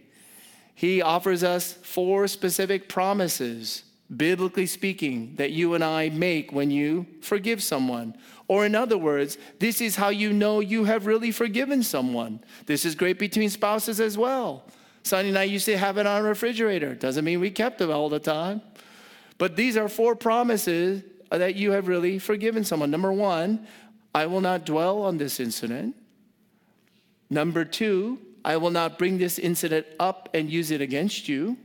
he 0.76 1.02
offers 1.02 1.44
us 1.44 1.74
four 1.74 2.28
specific 2.28 2.90
promises, 2.90 3.84
biblically 4.16 4.66
speaking, 4.66 5.36
that 5.38 5.52
you 5.52 5.74
and 5.74 5.84
I 5.84 6.10
make 6.10 6.52
when 6.52 6.70
you 6.70 7.08
forgive 7.22 7.64
someone. 7.64 8.16
Or, 8.48 8.66
in 8.66 8.76
other 8.76 8.98
words, 8.98 9.38
this 9.60 9.82
is 9.82 9.96
how 9.96 10.10
you 10.10 10.34
know 10.34 10.60
you 10.60 10.84
have 10.84 11.06
really 11.06 11.32
forgiven 11.32 11.82
someone. 11.82 12.42
This 12.66 12.86
is 12.86 12.94
great 12.94 13.18
between 13.18 13.50
spouses 13.50 14.00
as 14.00 14.18
well. 14.18 14.66
Sonny 15.04 15.30
and 15.30 15.38
I 15.38 15.44
used 15.44 15.66
to 15.66 15.78
have 15.78 15.98
it 15.98 16.06
on 16.06 16.22
our 16.22 16.24
refrigerator. 16.24 16.96
Doesn't 16.96 17.26
mean 17.26 17.40
we 17.40 17.52
kept 17.52 17.82
it 17.82 17.90
all 17.90 18.10
the 18.10 18.20
time. 18.20 18.62
But 19.38 19.56
these 19.56 19.78
are 19.78 19.90
four 19.90 20.16
promises 20.16 21.04
that 21.30 21.56
you 21.56 21.72
have 21.72 21.88
really 21.88 22.20
forgiven 22.20 22.64
someone. 22.64 22.92
Number 22.92 23.12
one, 23.12 23.68
I 24.14 24.28
will 24.28 24.42
not 24.42 24.66
dwell 24.66 25.02
on 25.02 25.18
this 25.18 25.40
incident. 25.40 25.96
Number 27.30 27.66
two, 27.66 28.20
I 28.46 28.58
will 28.58 28.70
not 28.70 29.00
bring 29.00 29.18
this 29.18 29.40
incident 29.40 29.88
up 30.00 30.30
and 30.34 30.50
use 30.50 30.70
it 30.70 30.82
against 30.82 31.28
you. 31.28 31.58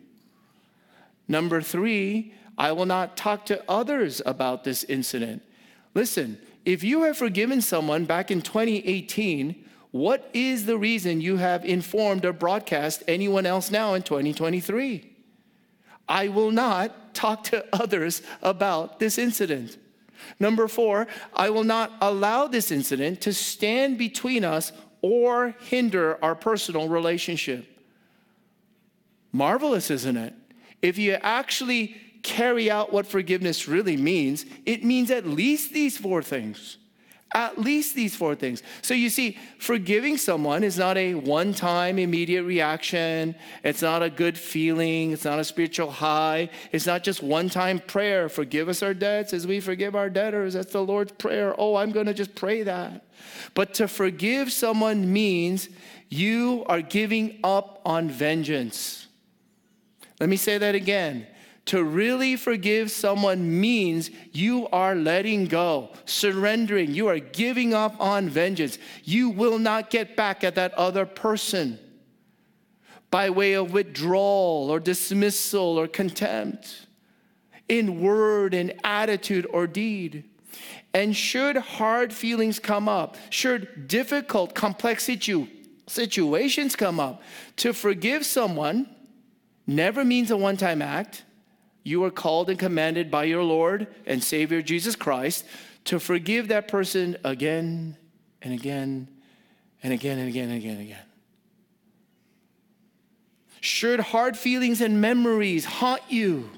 Number 1.27 1.61
three, 1.61 2.33
I 2.57 2.73
will 2.73 2.87
not 2.87 3.17
talk 3.17 3.45
to 3.47 3.63
others 3.69 4.23
about 4.25 4.65
this 4.65 4.83
incident. 4.85 5.43
Listen, 5.95 6.39
if 6.69 6.85
you 6.85 7.05
have 7.05 7.17
forgiven 7.17 7.63
someone 7.63 8.05
back 8.05 8.31
in 8.31 8.43
2018, 8.43 9.65
what 9.91 10.29
is 10.35 10.67
the 10.67 10.77
reason 10.77 11.19
you 11.19 11.39
have 11.39 11.65
informed 11.65 12.27
or 12.27 12.33
broadcast 12.35 13.03
anyone 13.09 13.47
else 13.47 13.71
now 13.71 13.95
in 13.95 14.03
2023? 14.03 15.11
I 16.07 16.29
will 16.29 16.51
not 16.51 17.15
talk 17.15 17.45
to 17.45 17.65
others 17.73 18.21
about 18.43 18.99
this 18.99 19.17
incident. 19.17 19.79
Number 20.39 20.69
four, 20.69 21.07
I 21.33 21.49
will 21.49 21.65
not 21.65 21.91
allow 22.03 22.49
this 22.49 22.71
incident 22.71 23.23
to 23.23 23.33
stand 23.33 23.97
between 23.97 24.45
us 24.45 24.71
or 25.01 25.55
hinder 25.61 26.23
our 26.23 26.35
personal 26.35 26.87
relationship. 26.87 27.65
Marvelous, 29.33 29.91
isn't 29.91 30.19
it? 30.19 30.35
If 30.83 30.99
you 30.99 31.15
actually 31.23 31.97
carry 32.29 32.71
out 32.71 32.93
what 32.93 33.07
forgiveness 33.07 33.67
really 33.67 33.97
means, 33.97 34.45
it 34.67 34.85
means 34.85 35.11
at 35.11 35.27
least 35.27 35.73
these 35.73 35.97
four 35.97 36.23
things. 36.23 36.77
At 37.35 37.59
least 37.59 37.95
these 37.95 38.15
four 38.15 38.35
things. 38.35 38.63
So 38.83 38.95
you 38.95 39.11
see, 39.11 39.39
forgiving 39.59 40.17
someone 40.17 40.63
is 40.63 40.79
not 40.79 40.97
a 40.97 41.15
one 41.15 41.53
time 41.53 41.99
immediate 41.99 42.45
reaction. 42.45 43.35
It's 43.65 43.83
not 43.83 44.03
a 44.03 44.11
good 44.11 44.39
feeling. 44.39 45.13
It's 45.13 45.25
not 45.25 45.39
a 45.39 45.45
spiritual 45.45 45.91
high. 45.91 46.51
It's 46.73 46.87
not 46.87 47.03
just 47.03 47.23
one 47.23 47.51
time 47.51 47.81
prayer. 47.81 48.29
Forgive 48.29 48.69
us 48.69 48.83
our 48.83 48.95
debts 48.95 49.33
as 49.33 49.47
we 49.47 49.61
forgive 49.61 49.95
our 49.95 50.09
debtors. 50.09 50.55
That's 50.55 50.73
the 50.73 50.85
Lord's 50.85 51.13
prayer. 51.13 51.55
Oh, 51.59 51.77
I'm 51.77 51.93
going 51.93 52.07
to 52.07 52.15
just 52.15 52.35
pray 52.35 52.63
that. 52.63 53.05
But 53.55 53.75
to 53.75 53.89
forgive 53.89 54.53
someone 54.53 55.13
means 55.13 55.69
you 56.09 56.65
are 56.67 56.83
giving 56.83 57.41
up 57.45 57.81
on 57.85 58.09
vengeance. 58.09 59.07
Let 60.19 60.29
me 60.29 60.37
say 60.37 60.57
that 60.59 60.75
again. 60.75 61.27
To 61.69 61.85
really 61.85 62.37
forgive 62.37 62.91
someone 62.91 63.61
means 63.61 64.11
you 64.33 64.69
are 64.69 64.95
letting 64.95 65.45
go, 65.45 65.91
surrendering. 66.07 66.95
You 66.95 67.09
are 67.09 67.19
giving 67.19 67.75
up 67.75 68.01
on 68.01 68.31
vengeance. 68.31 68.79
You 69.05 69.29
will 69.29 69.59
not 69.59 69.91
get 69.91 70.17
back 70.17 70.43
at 70.43 70.55
that 70.55 70.73
other 70.73 71.05
person 71.05 71.79
by 73.11 73.29
way 73.29 73.53
of 73.53 73.75
withdrawal 73.75 74.71
or 74.71 74.81
dismissal 74.81 75.79
or 75.79 75.87
contempt 75.87 76.87
in 77.69 78.01
word 78.01 78.55
and 78.55 78.73
attitude 78.83 79.47
or 79.51 79.67
deed. 79.67 80.25
And 80.95 81.15
should 81.15 81.59
hard 81.59 82.15
feelings 82.15 82.59
come 82.59 82.89
up, 82.89 83.19
should 83.29 83.89
difficult, 83.89 84.55
complex 84.55 85.05
situ- 85.05 85.49
situations 85.87 86.75
come 86.75 86.99
up, 86.99 87.21
to 87.57 87.75
forgive 87.75 88.25
someone 88.25 88.89
never 89.67 90.03
means 90.03 90.31
a 90.31 90.37
one 90.39 90.57
time 90.57 90.81
act 90.81 91.25
you 91.83 92.05
are 92.05 92.11
called 92.11 92.51
and 92.51 92.59
commanded 92.59 93.11
by 93.11 93.25
your 93.25 93.43
Lord 93.43 93.87
and 94.07 94.23
Savior 94.23 94.63
Jesus 94.63 94.97
Christ 94.97 95.45
to 95.85 95.99
forgive 95.99 96.49
that 96.49 96.69
person 96.69 97.17
again 97.25 97.97
and 98.43 98.53
again 98.53 99.09
and 99.83 99.93
again 99.93 100.19
and 100.19 100.29
again 100.29 100.49
and 100.51 100.59
again 100.59 100.73
and 100.73 100.83
again. 100.83 101.03
Should 103.61 104.01
hard 104.01 104.37
feelings 104.37 104.81
and 104.81 105.01
memories 105.01 105.65
haunt 105.65 106.03
you, 106.09 106.51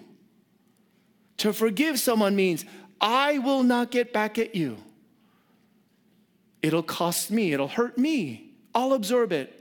to 1.39 1.53
forgive 1.53 1.99
someone 1.99 2.37
means 2.37 2.65
I 3.01 3.39
will 3.39 3.63
not 3.63 3.91
get 3.91 4.13
back 4.13 4.39
at 4.39 4.55
you. 4.55 4.77
It'll 6.61 6.83
cost 6.83 7.31
me, 7.31 7.53
it'll 7.53 7.69
hurt 7.69 7.97
me. 7.97 8.53
I'll 8.75 8.93
absorb 8.93 9.33
it. 9.33 9.60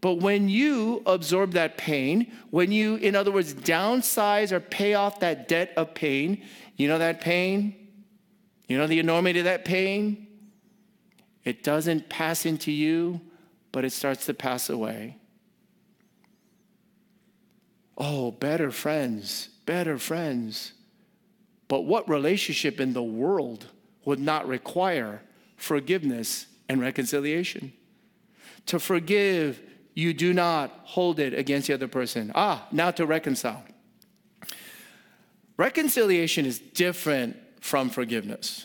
But 0.00 0.14
when 0.14 0.48
you 0.48 1.02
absorb 1.04 1.52
that 1.52 1.76
pain, 1.76 2.32
when 2.50 2.72
you, 2.72 2.96
in 2.96 3.14
other 3.14 3.30
words, 3.30 3.52
downsize 3.52 4.50
or 4.50 4.60
pay 4.60 4.94
off 4.94 5.20
that 5.20 5.46
debt 5.46 5.72
of 5.76 5.94
pain, 5.94 6.42
you 6.76 6.88
know 6.88 6.98
that 6.98 7.20
pain? 7.20 7.88
You 8.66 8.78
know 8.78 8.86
the 8.86 8.98
enormity 8.98 9.40
of 9.40 9.44
that 9.44 9.64
pain? 9.64 10.26
It 11.44 11.62
doesn't 11.62 12.08
pass 12.08 12.46
into 12.46 12.72
you, 12.72 13.20
but 13.72 13.84
it 13.84 13.90
starts 13.90 14.26
to 14.26 14.34
pass 14.34 14.70
away. 14.70 15.16
Oh, 17.98 18.30
better 18.30 18.70
friends, 18.70 19.48
better 19.66 19.98
friends. 19.98 20.72
But 21.68 21.82
what 21.82 22.08
relationship 22.08 22.80
in 22.80 22.94
the 22.94 23.02
world 23.02 23.66
would 24.04 24.18
not 24.18 24.48
require 24.48 25.22
forgiveness 25.56 26.46
and 26.68 26.80
reconciliation? 26.80 27.74
To 28.66 28.78
forgive 28.78 29.60
you 30.00 30.14
do 30.14 30.32
not 30.32 30.70
hold 30.84 31.20
it 31.20 31.34
against 31.34 31.66
the 31.66 31.74
other 31.74 31.86
person. 31.86 32.32
Ah, 32.34 32.66
now 32.72 32.90
to 32.90 33.04
reconcile. 33.04 33.62
Reconciliation 35.58 36.46
is 36.46 36.58
different 36.58 37.36
from 37.60 37.90
forgiveness. 37.90 38.64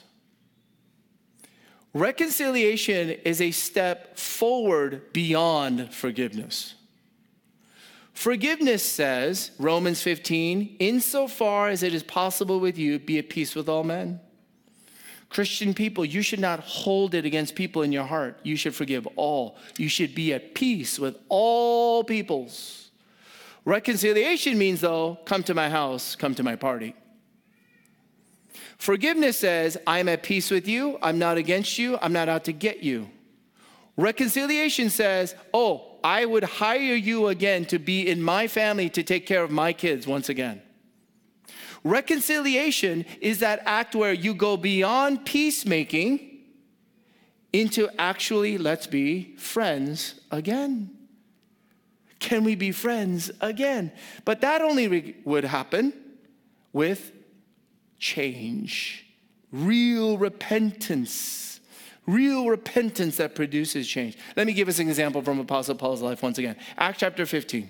Reconciliation 1.93 3.09
is 3.09 3.41
a 3.41 3.51
step 3.51 4.17
forward 4.17 5.11
beyond 5.11 5.93
forgiveness. 5.93 6.75
Forgiveness 8.13 8.83
says, 8.83 9.51
Romans 9.59 10.01
15, 10.01 10.77
insofar 10.79 11.67
as 11.67 11.83
it 11.83 11.93
is 11.93 12.01
possible 12.01 12.61
with 12.61 12.77
you, 12.77 12.97
be 12.97 13.19
at 13.19 13.29
peace 13.29 13.55
with 13.55 13.67
all 13.67 13.83
men. 13.83 14.21
Christian 15.35 15.73
people, 15.73 16.05
you 16.05 16.21
should 16.21 16.39
not 16.39 16.61
hold 16.61 17.13
it 17.13 17.25
against 17.25 17.55
people 17.55 17.81
in 17.81 17.91
your 17.91 18.05
heart. 18.05 18.39
You 18.43 18.55
should 18.55 18.73
forgive 18.73 19.05
all. 19.17 19.57
You 19.77 19.89
should 19.89 20.15
be 20.15 20.33
at 20.33 20.55
peace 20.55 20.97
with 20.97 21.17
all 21.27 22.05
peoples. 22.05 22.89
Reconciliation 23.65 24.57
means, 24.57 24.79
though, 24.79 25.19
come 25.25 25.43
to 25.43 25.53
my 25.53 25.69
house, 25.69 26.15
come 26.15 26.35
to 26.35 26.43
my 26.43 26.55
party. 26.55 26.95
Forgiveness 28.77 29.37
says, 29.37 29.77
I'm 29.85 30.07
at 30.07 30.23
peace 30.23 30.49
with 30.49 30.69
you, 30.69 30.97
I'm 31.01 31.19
not 31.19 31.35
against 31.35 31.77
you, 31.77 31.99
I'm 32.01 32.13
not 32.13 32.29
out 32.29 32.45
to 32.45 32.53
get 32.53 32.81
you. 32.81 33.09
Reconciliation 33.97 34.89
says, 34.89 35.35
oh, 35.53 35.97
I 36.01 36.23
would 36.23 36.45
hire 36.45 36.95
you 36.95 37.27
again 37.27 37.65
to 37.65 37.77
be 37.77 38.07
in 38.07 38.21
my 38.21 38.47
family 38.47 38.89
to 38.91 39.03
take 39.03 39.25
care 39.25 39.43
of 39.43 39.51
my 39.51 39.73
kids 39.73 40.07
once 40.07 40.29
again. 40.29 40.61
Reconciliation 41.85 43.05
is 43.21 43.39
that 43.39 43.61
act 43.63 43.93
where 43.93 44.11
you 44.11 44.33
go 44.33 44.57
beyond 44.57 45.23
peacemaking 45.23 46.39
into 47.53 47.87
actually, 47.99 48.57
let's 48.57 48.87
be 48.87 49.35
friends 49.37 50.19
again. 50.31 50.89
Can 52.17 52.43
we 52.43 52.55
be 52.55 52.71
friends 52.71 53.29
again? 53.39 53.91
But 54.25 54.41
that 54.41 54.63
only 54.63 54.87
re- 54.87 55.15
would 55.25 55.43
happen 55.43 55.93
with 56.73 57.11
change, 57.99 59.05
real 59.51 60.17
repentance, 60.17 61.59
real 62.07 62.49
repentance 62.49 63.17
that 63.17 63.35
produces 63.35 63.87
change. 63.87 64.17
Let 64.35 64.47
me 64.47 64.53
give 64.53 64.67
us 64.67 64.79
an 64.79 64.87
example 64.87 65.21
from 65.21 65.39
Apostle 65.39 65.75
Paul's 65.75 66.01
life 66.01 66.23
once 66.23 66.39
again. 66.39 66.55
Acts 66.79 66.97
chapter 66.97 67.27
15. 67.27 67.69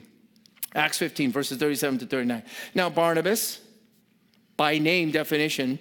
Acts 0.74 0.98
15, 1.00 1.34
verses 1.34 1.58
37 1.58 2.00
to 2.00 2.06
39. 2.06 2.44
Now, 2.74 2.90
Barnabas, 2.90 3.60
by 4.58 4.78
name 4.78 5.12
definition, 5.12 5.80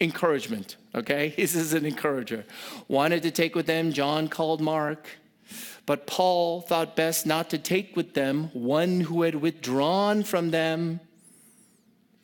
encouragement, 0.00 0.76
okay? 0.94 1.34
This 1.36 1.54
is 1.54 1.72
an 1.72 1.86
encourager. 1.86 2.44
Wanted 2.88 3.22
to 3.22 3.30
take 3.30 3.54
with 3.54 3.66
them 3.66 3.92
John 3.92 4.28
called 4.28 4.60
Mark, 4.60 5.08
but 5.86 6.06
Paul 6.06 6.60
thought 6.60 6.96
best 6.96 7.26
not 7.26 7.50
to 7.50 7.58
take 7.58 7.96
with 7.96 8.14
them 8.14 8.50
one 8.52 9.00
who 9.00 9.22
had 9.22 9.36
withdrawn 9.36 10.24
from 10.24 10.50
them 10.50 11.00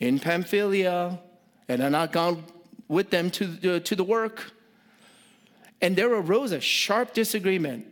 in 0.01 0.19
Pamphylia 0.19 1.19
and 1.69 1.81
had 1.81 1.93
not 1.93 2.13
gone 2.13 2.45
with 2.89 3.11
them 3.11 3.31
to, 3.31 3.77
uh, 3.77 3.81
to 3.81 3.95
the 3.95 4.05
work. 4.05 4.53
And 5.81 5.97
there 5.97 6.13
arose 6.13 6.53
a 6.53 6.61
sharp 6.61 7.15
disagreement. 7.15 7.87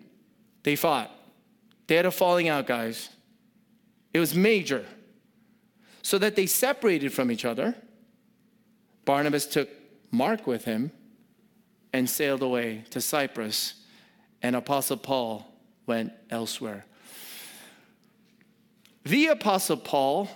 They 0.62 0.76
fought. 0.76 1.10
They 1.86 1.96
had 1.96 2.06
a 2.06 2.10
falling 2.10 2.48
out, 2.48 2.66
guys. 2.66 3.08
It 4.12 4.18
was 4.18 4.34
major 4.34 4.84
so 6.02 6.18
that 6.18 6.36
they 6.36 6.46
separated 6.46 7.12
from 7.12 7.30
each 7.30 7.44
other. 7.44 7.74
Barnabas 9.04 9.46
took 9.46 9.68
Mark 10.10 10.46
with 10.46 10.64
him 10.64 10.92
and 11.92 12.08
sailed 12.08 12.42
away 12.42 12.84
to 12.90 13.00
Cyprus, 13.00 13.74
and 14.42 14.54
Apostle 14.54 14.96
Paul 14.96 15.46
went 15.86 16.12
elsewhere. 16.30 16.84
The 19.04 19.28
Apostle 19.28 19.76
Paul, 19.76 20.28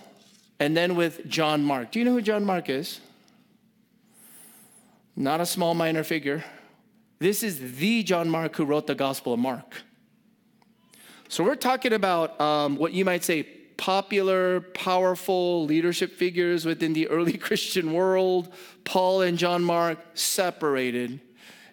and 0.59 0.75
then 0.75 0.95
with 0.95 1.27
John 1.27 1.63
Mark. 1.63 1.91
Do 1.91 1.99
you 1.99 2.05
know 2.05 2.13
who 2.13 2.21
John 2.21 2.43
Mark 2.43 2.69
is? 2.69 2.99
Not 5.15 5.39
a 5.39 5.45
small 5.45 5.73
minor 5.73 6.03
figure. 6.03 6.43
This 7.19 7.43
is 7.43 7.77
the 7.77 8.03
John 8.03 8.29
Mark 8.29 8.55
who 8.55 8.65
wrote 8.65 8.87
the 8.87 8.95
Gospel 8.95 9.33
of 9.33 9.39
Mark. 9.39 9.75
So 11.29 11.43
we're 11.43 11.55
talking 11.55 11.93
about 11.93 12.39
um, 12.39 12.75
what 12.75 12.91
you 12.91 13.05
might 13.05 13.23
say 13.23 13.47
popular, 13.77 14.61
powerful 14.61 15.65
leadership 15.65 16.13
figures 16.13 16.65
within 16.65 16.93
the 16.93 17.07
early 17.07 17.37
Christian 17.37 17.93
world, 17.93 18.53
Paul 18.83 19.21
and 19.21 19.37
John 19.37 19.63
Mark, 19.63 19.99
separated. 20.13 21.19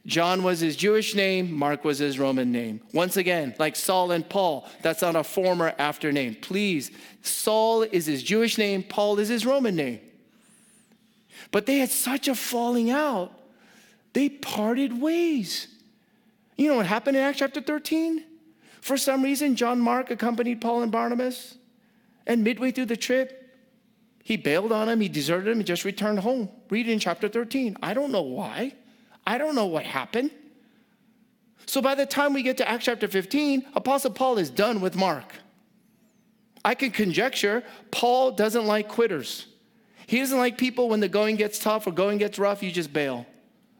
John 0.04 0.42
was 0.42 0.60
his 0.60 0.74
Jewish 0.74 1.14
name, 1.14 1.52
Mark 1.52 1.84
was 1.84 1.98
his 1.98 2.18
Roman 2.18 2.50
name. 2.50 2.80
Once 2.92 3.16
again, 3.16 3.54
like 3.58 3.76
Saul 3.76 4.10
and 4.10 4.28
Paul, 4.28 4.68
that's 4.82 5.02
not 5.02 5.14
a 5.14 5.22
former 5.22 5.74
after 5.78 6.10
name. 6.10 6.34
Please, 6.34 6.90
Saul 7.22 7.82
is 7.82 8.06
his 8.06 8.22
Jewish 8.22 8.58
name, 8.58 8.82
Paul 8.82 9.18
is 9.20 9.28
his 9.28 9.46
Roman 9.46 9.76
name. 9.76 10.00
But 11.52 11.66
they 11.66 11.78
had 11.78 11.90
such 11.90 12.26
a 12.26 12.34
falling 12.34 12.90
out, 12.90 13.32
they 14.12 14.28
parted 14.28 15.00
ways. 15.00 15.68
You 16.56 16.68
know 16.68 16.76
what 16.76 16.86
happened 16.86 17.16
in 17.16 17.22
Acts 17.22 17.38
chapter 17.38 17.60
13? 17.60 18.24
For 18.80 18.96
some 18.96 19.22
reason, 19.22 19.54
John 19.54 19.80
Mark 19.80 20.10
accompanied 20.10 20.60
Paul 20.60 20.82
and 20.82 20.90
Barnabas. 20.90 21.56
And 22.26 22.44
midway 22.44 22.70
through 22.70 22.86
the 22.86 22.96
trip, 22.96 23.38
he 24.22 24.36
bailed 24.36 24.72
on 24.72 24.88
him, 24.88 25.00
he 25.00 25.08
deserted 25.08 25.48
him, 25.48 25.58
he 25.58 25.64
just 25.64 25.84
returned 25.84 26.20
home. 26.20 26.48
Read 26.70 26.88
in 26.88 26.98
chapter 26.98 27.28
13. 27.28 27.76
I 27.82 27.94
don't 27.94 28.12
know 28.12 28.22
why. 28.22 28.74
I 29.26 29.38
don't 29.38 29.54
know 29.54 29.66
what 29.66 29.84
happened. 29.84 30.30
So 31.66 31.80
by 31.80 31.94
the 31.94 32.06
time 32.06 32.32
we 32.32 32.42
get 32.42 32.56
to 32.58 32.68
Acts 32.68 32.84
chapter 32.84 33.08
15, 33.08 33.66
Apostle 33.74 34.10
Paul 34.10 34.38
is 34.38 34.50
done 34.50 34.80
with 34.80 34.96
Mark. 34.96 35.32
I 36.64 36.74
can 36.74 36.90
conjecture 36.90 37.64
Paul 37.90 38.32
doesn't 38.32 38.66
like 38.66 38.88
quitters. 38.88 39.46
He 40.06 40.18
doesn't 40.18 40.38
like 40.38 40.58
people 40.58 40.88
when 40.88 41.00
the 41.00 41.08
going 41.08 41.36
gets 41.36 41.58
tough 41.58 41.86
or 41.86 41.92
going 41.92 42.18
gets 42.18 42.38
rough, 42.38 42.62
you 42.62 42.70
just 42.70 42.92
bail. 42.92 43.26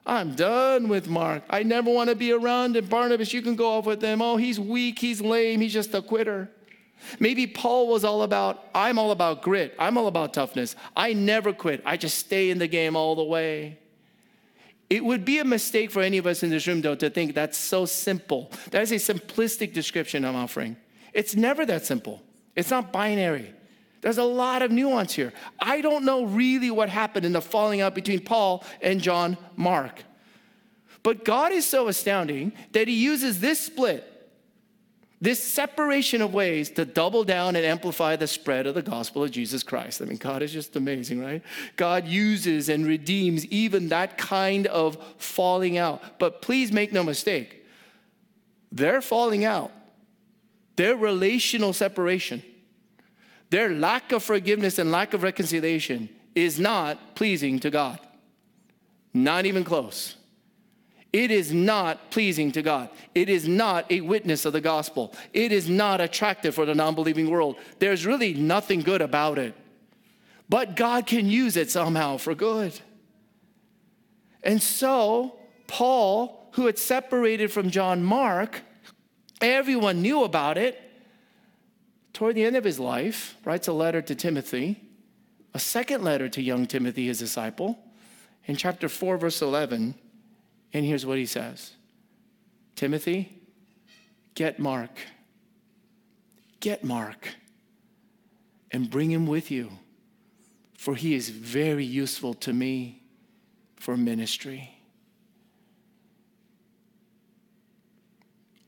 I'm 0.04 0.34
done 0.34 0.88
with 0.88 1.08
Mark. 1.08 1.44
I 1.48 1.62
never 1.62 1.90
want 1.90 2.10
to 2.10 2.16
be 2.16 2.32
around 2.32 2.76
him. 2.76 2.86
Barnabas, 2.86 3.32
you 3.32 3.42
can 3.42 3.54
go 3.54 3.78
off 3.78 3.86
with 3.86 4.02
him. 4.02 4.20
Oh, 4.20 4.36
he's 4.36 4.58
weak, 4.58 4.98
he's 4.98 5.20
lame, 5.20 5.60
he's 5.60 5.72
just 5.72 5.94
a 5.94 6.02
quitter. 6.02 6.50
Maybe 7.18 7.46
Paul 7.46 7.88
was 7.88 8.04
all 8.04 8.22
about, 8.22 8.64
I'm 8.74 8.98
all 8.98 9.10
about 9.10 9.42
grit. 9.42 9.74
I'm 9.78 9.96
all 9.96 10.06
about 10.06 10.34
toughness. 10.34 10.76
I 10.96 11.12
never 11.12 11.52
quit. 11.52 11.82
I 11.84 11.96
just 11.96 12.18
stay 12.18 12.50
in 12.50 12.58
the 12.58 12.68
game 12.68 12.96
all 12.96 13.14
the 13.14 13.24
way. 13.24 13.78
It 14.90 15.04
would 15.04 15.24
be 15.24 15.38
a 15.38 15.44
mistake 15.44 15.90
for 15.90 16.02
any 16.02 16.18
of 16.18 16.26
us 16.26 16.42
in 16.42 16.50
this 16.50 16.66
room, 16.66 16.82
though, 16.82 16.94
to 16.96 17.08
think 17.08 17.34
that's 17.34 17.56
so 17.56 17.86
simple. 17.86 18.50
That 18.72 18.82
is 18.82 18.92
a 18.92 19.14
simplistic 19.14 19.72
description 19.72 20.24
I'm 20.24 20.36
offering. 20.36 20.76
It's 21.14 21.34
never 21.34 21.64
that 21.66 21.86
simple, 21.86 22.22
it's 22.54 22.70
not 22.70 22.92
binary. 22.92 23.54
There's 24.02 24.18
a 24.18 24.24
lot 24.24 24.62
of 24.62 24.72
nuance 24.72 25.14
here. 25.14 25.32
I 25.60 25.80
don't 25.80 26.04
know 26.04 26.24
really 26.24 26.72
what 26.72 26.88
happened 26.88 27.24
in 27.24 27.32
the 27.32 27.40
falling 27.40 27.80
out 27.80 27.94
between 27.94 28.18
Paul 28.18 28.64
and 28.80 29.00
John 29.00 29.38
Mark. 29.54 30.02
But 31.04 31.24
God 31.24 31.52
is 31.52 31.66
so 31.66 31.88
astounding 31.88 32.52
that 32.72 32.88
he 32.88 32.94
uses 32.94 33.40
this 33.40 33.60
split 33.60 34.11
this 35.22 35.42
separation 35.42 36.20
of 36.20 36.34
ways 36.34 36.68
to 36.68 36.84
double 36.84 37.22
down 37.22 37.54
and 37.54 37.64
amplify 37.64 38.16
the 38.16 38.26
spread 38.26 38.66
of 38.66 38.74
the 38.74 38.82
gospel 38.82 39.22
of 39.22 39.30
Jesus 39.30 39.62
Christ. 39.62 40.02
I 40.02 40.06
mean, 40.06 40.16
God 40.16 40.42
is 40.42 40.52
just 40.52 40.74
amazing, 40.74 41.22
right? 41.22 41.40
God 41.76 42.08
uses 42.08 42.68
and 42.68 42.84
redeems 42.84 43.46
even 43.46 43.88
that 43.90 44.18
kind 44.18 44.66
of 44.66 44.98
falling 45.18 45.78
out. 45.78 46.18
But 46.18 46.42
please 46.42 46.72
make 46.72 46.92
no 46.92 47.04
mistake, 47.04 47.64
their 48.72 49.00
falling 49.00 49.44
out, 49.44 49.70
their 50.74 50.96
relational 50.96 51.72
separation, 51.72 52.42
their 53.50 53.70
lack 53.70 54.10
of 54.10 54.24
forgiveness 54.24 54.80
and 54.80 54.90
lack 54.90 55.14
of 55.14 55.22
reconciliation 55.22 56.08
is 56.34 56.58
not 56.58 57.14
pleasing 57.14 57.60
to 57.60 57.70
God. 57.70 58.00
Not 59.14 59.46
even 59.46 59.62
close. 59.62 60.16
It 61.12 61.30
is 61.30 61.52
not 61.52 62.10
pleasing 62.10 62.52
to 62.52 62.62
God. 62.62 62.88
It 63.14 63.28
is 63.28 63.46
not 63.46 63.90
a 63.90 64.00
witness 64.00 64.46
of 64.46 64.54
the 64.54 64.62
gospel. 64.62 65.14
It 65.34 65.52
is 65.52 65.68
not 65.68 66.00
attractive 66.00 66.54
for 66.54 66.64
the 66.64 66.74
non 66.74 66.94
believing 66.94 67.28
world. 67.30 67.56
There's 67.78 68.06
really 68.06 68.32
nothing 68.32 68.80
good 68.80 69.02
about 69.02 69.38
it. 69.38 69.54
But 70.48 70.74
God 70.74 71.06
can 71.06 71.28
use 71.28 71.56
it 71.56 71.70
somehow 71.70 72.16
for 72.16 72.34
good. 72.34 72.80
And 74.42 74.60
so, 74.60 75.38
Paul, 75.66 76.48
who 76.52 76.66
had 76.66 76.78
separated 76.78 77.52
from 77.52 77.70
John 77.70 78.02
Mark, 78.02 78.62
everyone 79.40 80.02
knew 80.02 80.24
about 80.24 80.58
it. 80.58 80.78
toward 82.12 82.34
the 82.34 82.44
end 82.44 82.56
of 82.56 82.64
his 82.64 82.78
life, 82.78 83.36
writes 83.44 83.68
a 83.68 83.72
letter 83.72 84.02
to 84.02 84.14
Timothy, 84.14 84.80
a 85.54 85.58
second 85.58 86.04
letter 86.04 86.28
to 86.28 86.42
young 86.42 86.66
Timothy, 86.66 87.06
his 87.06 87.18
disciple, 87.18 87.78
in 88.44 88.56
chapter 88.56 88.88
4, 88.88 89.16
verse 89.16 89.40
11. 89.40 89.94
And 90.72 90.84
here's 90.84 91.04
what 91.04 91.18
he 91.18 91.26
says 91.26 91.72
Timothy, 92.76 93.40
get 94.34 94.58
Mark. 94.58 94.98
Get 96.60 96.84
Mark 96.84 97.28
and 98.70 98.88
bring 98.88 99.10
him 99.10 99.26
with 99.26 99.50
you, 99.50 99.70
for 100.78 100.94
he 100.94 101.14
is 101.14 101.28
very 101.28 101.84
useful 101.84 102.34
to 102.34 102.52
me 102.52 103.02
for 103.76 103.96
ministry. 103.96 104.70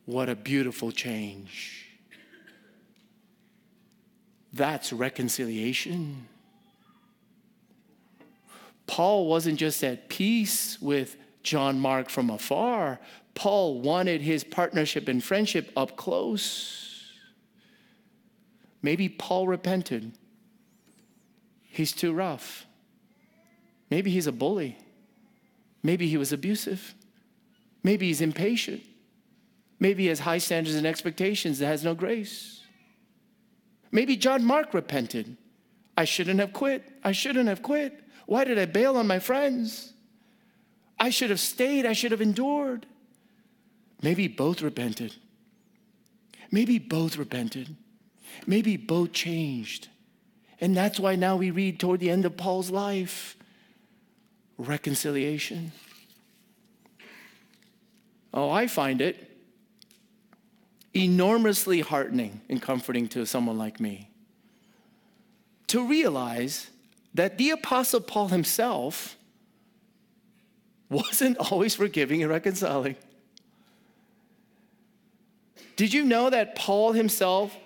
What 0.07 0.29
a 0.29 0.35
beautiful 0.35 0.93
change. 0.93 1.89
That's 4.53 4.93
reconciliation. 4.93 6.29
Paul 8.87 9.27
wasn't 9.27 9.59
just 9.59 9.83
at 9.83 10.09
peace 10.09 10.81
with 10.81 11.17
John 11.45 11.79
Mark 11.79 12.11
from 12.11 12.31
afar, 12.31 12.99
Paul 13.35 13.81
wanted 13.81 14.23
his 14.23 14.43
partnership 14.43 15.07
and 15.07 15.23
friendship 15.23 15.71
up 15.77 15.97
close. 15.97 17.13
Maybe 18.83 19.09
Paul 19.09 19.47
repented. 19.47 20.13
He's 21.63 21.93
too 21.93 22.13
rough. 22.13 22.67
Maybe 23.91 24.11
he's 24.11 24.27
a 24.27 24.33
bully. 24.33 24.77
Maybe 25.83 26.09
he 26.09 26.17
was 26.17 26.33
abusive. 26.33 26.95
Maybe 27.83 28.07
he's 28.07 28.21
impatient. 28.21 28.83
Maybe 29.79 30.05
he 30.05 30.09
has 30.09 30.21
high 30.21 30.39
standards 30.39 30.77
and 30.77 30.87
expectations 30.87 31.59
that 31.59 31.67
has 31.67 31.85
no 31.85 31.95
grace. 31.95 32.63
Maybe 33.91 34.17
John 34.17 34.45
Mark 34.45 34.75
repented. 34.75 35.37
I 35.97 36.05
shouldn't 36.05 36.41
have 36.41 36.53
quit. 36.53 36.85
I 37.03 37.13
shouldn't 37.13 37.49
have 37.49 37.63
quit. 37.63 38.01
Why 38.27 38.45
did 38.45 38.59
I 38.59 38.65
bail 38.65 38.97
on 38.97 39.07
my 39.07 39.19
friends? 39.19 39.94
I 40.99 41.11
should 41.11 41.31
have 41.31 41.41
stayed. 41.41 41.87
I 41.87 41.93
should 41.93 42.13
have 42.13 42.21
endured. 42.21 42.87
Maybe 44.03 44.29
both 44.29 44.63
repented. 44.63 45.15
Maybe 46.51 46.79
both 46.79 47.17
repented. 47.17 47.75
Maybe 48.47 48.77
both 48.77 49.13
changed. 49.13 49.89
And 50.61 50.77
that's 50.77 51.01
why 51.01 51.17
now 51.17 51.37
we 51.37 51.51
read 51.51 51.81
toward 51.81 52.01
the 52.01 52.11
end 52.11 52.25
of 52.25 52.37
Paul's 52.37 52.71
life 52.71 53.37
reconciliation. 54.57 55.73
Oh, 58.33 58.51
I 58.51 58.67
find 58.67 59.01
it 59.01 59.31
enormously 60.95 61.81
heartening 61.81 62.41
and 62.49 62.63
comforting 62.63 63.09
to 63.09 63.27
someone 63.27 63.59
like 63.59 63.81
me 63.81 64.11
to 65.67 65.85
realize 65.85 66.71
that 67.15 67.37
the 67.37 67.51
Apostle 67.51 68.01
Paul 68.01 68.29
himself 68.29 69.17
wasn't 70.95 71.37
always 71.39 71.75
forgiving 71.75 72.23
and 72.23 72.31
reconciling. 72.31 72.97
Did 75.77 75.93
you 75.93 76.05
know 76.05 76.31
that 76.31 76.55
Paul 76.55 76.93
himself 76.93 77.57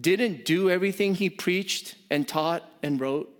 didn't 0.00 0.44
do 0.44 0.70
everything 0.70 1.14
he 1.14 1.30
preached 1.30 1.94
and 2.10 2.26
taught 2.26 2.68
and 2.82 3.00
wrote? 3.00 3.30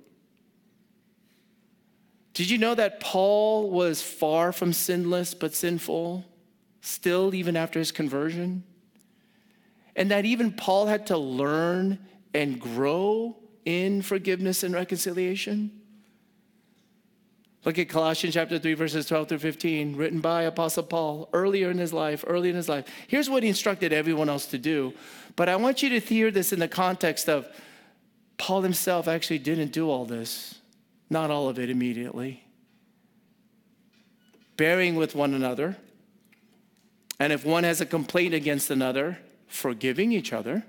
Did 2.35 2.51
you 2.51 2.59
know 2.59 2.75
that 2.75 3.01
Paul 3.01 3.71
was 3.71 4.03
far 4.03 4.53
from 4.53 4.73
sinless 4.73 5.35
but 5.35 5.55
sinful, 5.55 6.25
still, 6.81 7.35
even 7.35 7.57
after 7.57 7.79
his 7.79 7.93
conversion? 7.93 8.65
And 9.97 10.11
that 10.11 10.25
even 10.25 10.53
Paul 10.53 10.87
had 10.87 11.07
to 11.07 11.17
learn 11.17 11.99
and 12.35 12.61
grow 12.61 13.37
in 13.65 14.03
forgiveness 14.03 14.65
and 14.65 14.75
reconciliation? 14.75 15.81
Look 17.65 17.79
at 17.79 17.89
Colossians 17.89 18.35
chapter 18.35 18.59
3, 18.59 18.75
verses 18.75 19.07
12 19.07 19.29
through 19.29 19.39
15, 19.39 19.97
written 19.97 20.21
by 20.21 20.43
Apostle 20.43 20.83
Paul 20.83 21.31
earlier 21.33 21.71
in 21.71 21.79
his 21.79 21.95
life, 21.95 22.23
early 22.27 22.51
in 22.51 22.57
his 22.57 22.69
life. 22.69 22.85
Here's 23.09 23.31
what 23.31 23.43
he 23.43 23.49
instructed 23.49 23.93
everyone 23.93 24.29
else 24.29 24.47
to 24.47 24.59
do. 24.59 24.93
But 25.35 25.49
I 25.49 25.57
want 25.57 25.83
you 25.83 25.89
to 25.91 25.99
hear 25.99 26.31
this 26.31 26.53
in 26.53 26.59
the 26.59 26.69
context 26.69 27.29
of 27.29 27.49
Paul 28.37 28.63
himself 28.63 29.09
actually 29.09 29.39
didn't 29.39 29.73
do 29.73 29.89
all 29.89 30.05
this, 30.05 30.57
not 31.09 31.31
all 31.31 31.49
of 31.49 31.59
it 31.59 31.71
immediately. 31.71 32.45
Bearing 34.57 34.95
with 34.95 35.15
one 35.15 35.33
another, 35.33 35.77
and 37.19 37.33
if 37.33 37.47
one 37.47 37.65
has 37.65 37.81
a 37.81 37.87
complaint 37.87 38.35
against 38.35 38.71
another, 38.71 39.19
forgiving 39.47 40.13
each 40.13 40.33
other. 40.33 40.65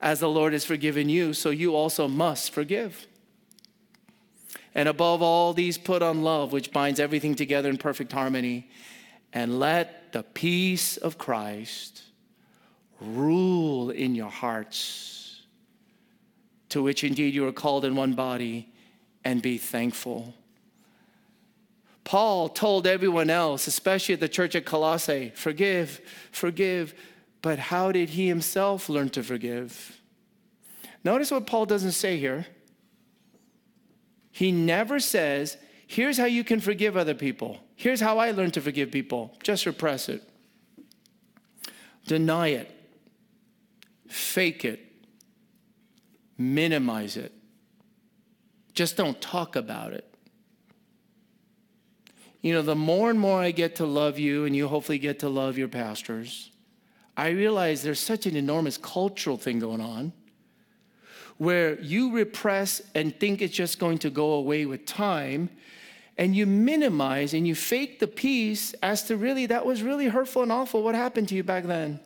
As 0.00 0.20
the 0.20 0.28
Lord 0.28 0.52
has 0.52 0.64
forgiven 0.64 1.08
you, 1.08 1.34
so 1.34 1.50
you 1.50 1.74
also 1.74 2.08
must 2.08 2.52
forgive. 2.52 3.06
And 4.74 4.88
above 4.88 5.22
all 5.22 5.52
these, 5.52 5.78
put 5.78 6.02
on 6.02 6.22
love, 6.22 6.52
which 6.52 6.72
binds 6.72 7.00
everything 7.00 7.34
together 7.34 7.68
in 7.68 7.78
perfect 7.78 8.12
harmony. 8.12 8.68
And 9.32 9.58
let 9.58 10.12
the 10.12 10.22
peace 10.22 10.96
of 10.96 11.18
Christ 11.18 12.02
rule 13.00 13.90
in 13.90 14.14
your 14.14 14.30
hearts, 14.30 15.42
to 16.70 16.82
which 16.82 17.04
indeed 17.04 17.34
you 17.34 17.46
are 17.46 17.52
called 17.52 17.84
in 17.84 17.96
one 17.96 18.14
body, 18.14 18.72
and 19.24 19.42
be 19.42 19.58
thankful. 19.58 20.34
Paul 22.04 22.48
told 22.48 22.86
everyone 22.86 23.28
else, 23.28 23.66
especially 23.66 24.14
at 24.14 24.20
the 24.20 24.30
church 24.30 24.54
at 24.54 24.64
Colossae, 24.64 25.30
forgive, 25.34 26.00
forgive. 26.32 26.94
But 27.42 27.58
how 27.58 27.92
did 27.92 28.08
he 28.08 28.26
himself 28.26 28.88
learn 28.88 29.10
to 29.10 29.22
forgive? 29.22 30.00
Notice 31.04 31.30
what 31.30 31.46
Paul 31.46 31.66
doesn't 31.66 31.92
say 31.92 32.18
here. 32.18 32.46
He 34.38 34.52
never 34.52 35.00
says, 35.00 35.56
here's 35.88 36.16
how 36.16 36.26
you 36.26 36.44
can 36.44 36.60
forgive 36.60 36.96
other 36.96 37.12
people. 37.12 37.58
Here's 37.74 38.00
how 38.00 38.18
I 38.18 38.30
learned 38.30 38.54
to 38.54 38.60
forgive 38.60 38.92
people. 38.92 39.36
Just 39.42 39.66
repress 39.66 40.08
it, 40.08 40.22
deny 42.06 42.50
it, 42.50 42.70
fake 44.06 44.64
it, 44.64 44.78
minimize 46.38 47.16
it. 47.16 47.32
Just 48.74 48.96
don't 48.96 49.20
talk 49.20 49.56
about 49.56 49.92
it. 49.92 50.14
You 52.40 52.52
know, 52.52 52.62
the 52.62 52.76
more 52.76 53.10
and 53.10 53.18
more 53.18 53.40
I 53.40 53.50
get 53.50 53.74
to 53.76 53.86
love 53.86 54.20
you, 54.20 54.44
and 54.44 54.54
you 54.54 54.68
hopefully 54.68 55.00
get 55.00 55.18
to 55.18 55.28
love 55.28 55.58
your 55.58 55.66
pastors, 55.66 56.52
I 57.16 57.30
realize 57.30 57.82
there's 57.82 57.98
such 57.98 58.24
an 58.24 58.36
enormous 58.36 58.76
cultural 58.76 59.36
thing 59.36 59.58
going 59.58 59.80
on 59.80 60.12
where 61.38 61.80
you 61.80 62.12
repress 62.12 62.82
and 62.94 63.18
think 63.18 63.40
it's 63.42 63.54
just 63.54 63.78
going 63.78 63.98
to 63.98 64.10
go 64.10 64.32
away 64.32 64.66
with 64.66 64.86
time 64.86 65.50
and 66.16 66.34
you 66.34 66.46
minimize 66.46 67.32
and 67.32 67.46
you 67.46 67.54
fake 67.54 68.00
the 68.00 68.06
peace 68.06 68.74
as 68.82 69.04
to 69.04 69.16
really 69.16 69.46
that 69.46 69.64
was 69.64 69.82
really 69.82 70.08
hurtful 70.08 70.42
and 70.42 70.52
awful. 70.52 70.82
What 70.82 70.94
happened 70.94 71.28
to 71.28 71.34
you 71.34 71.44
back 71.44 71.64
then? 71.64 72.00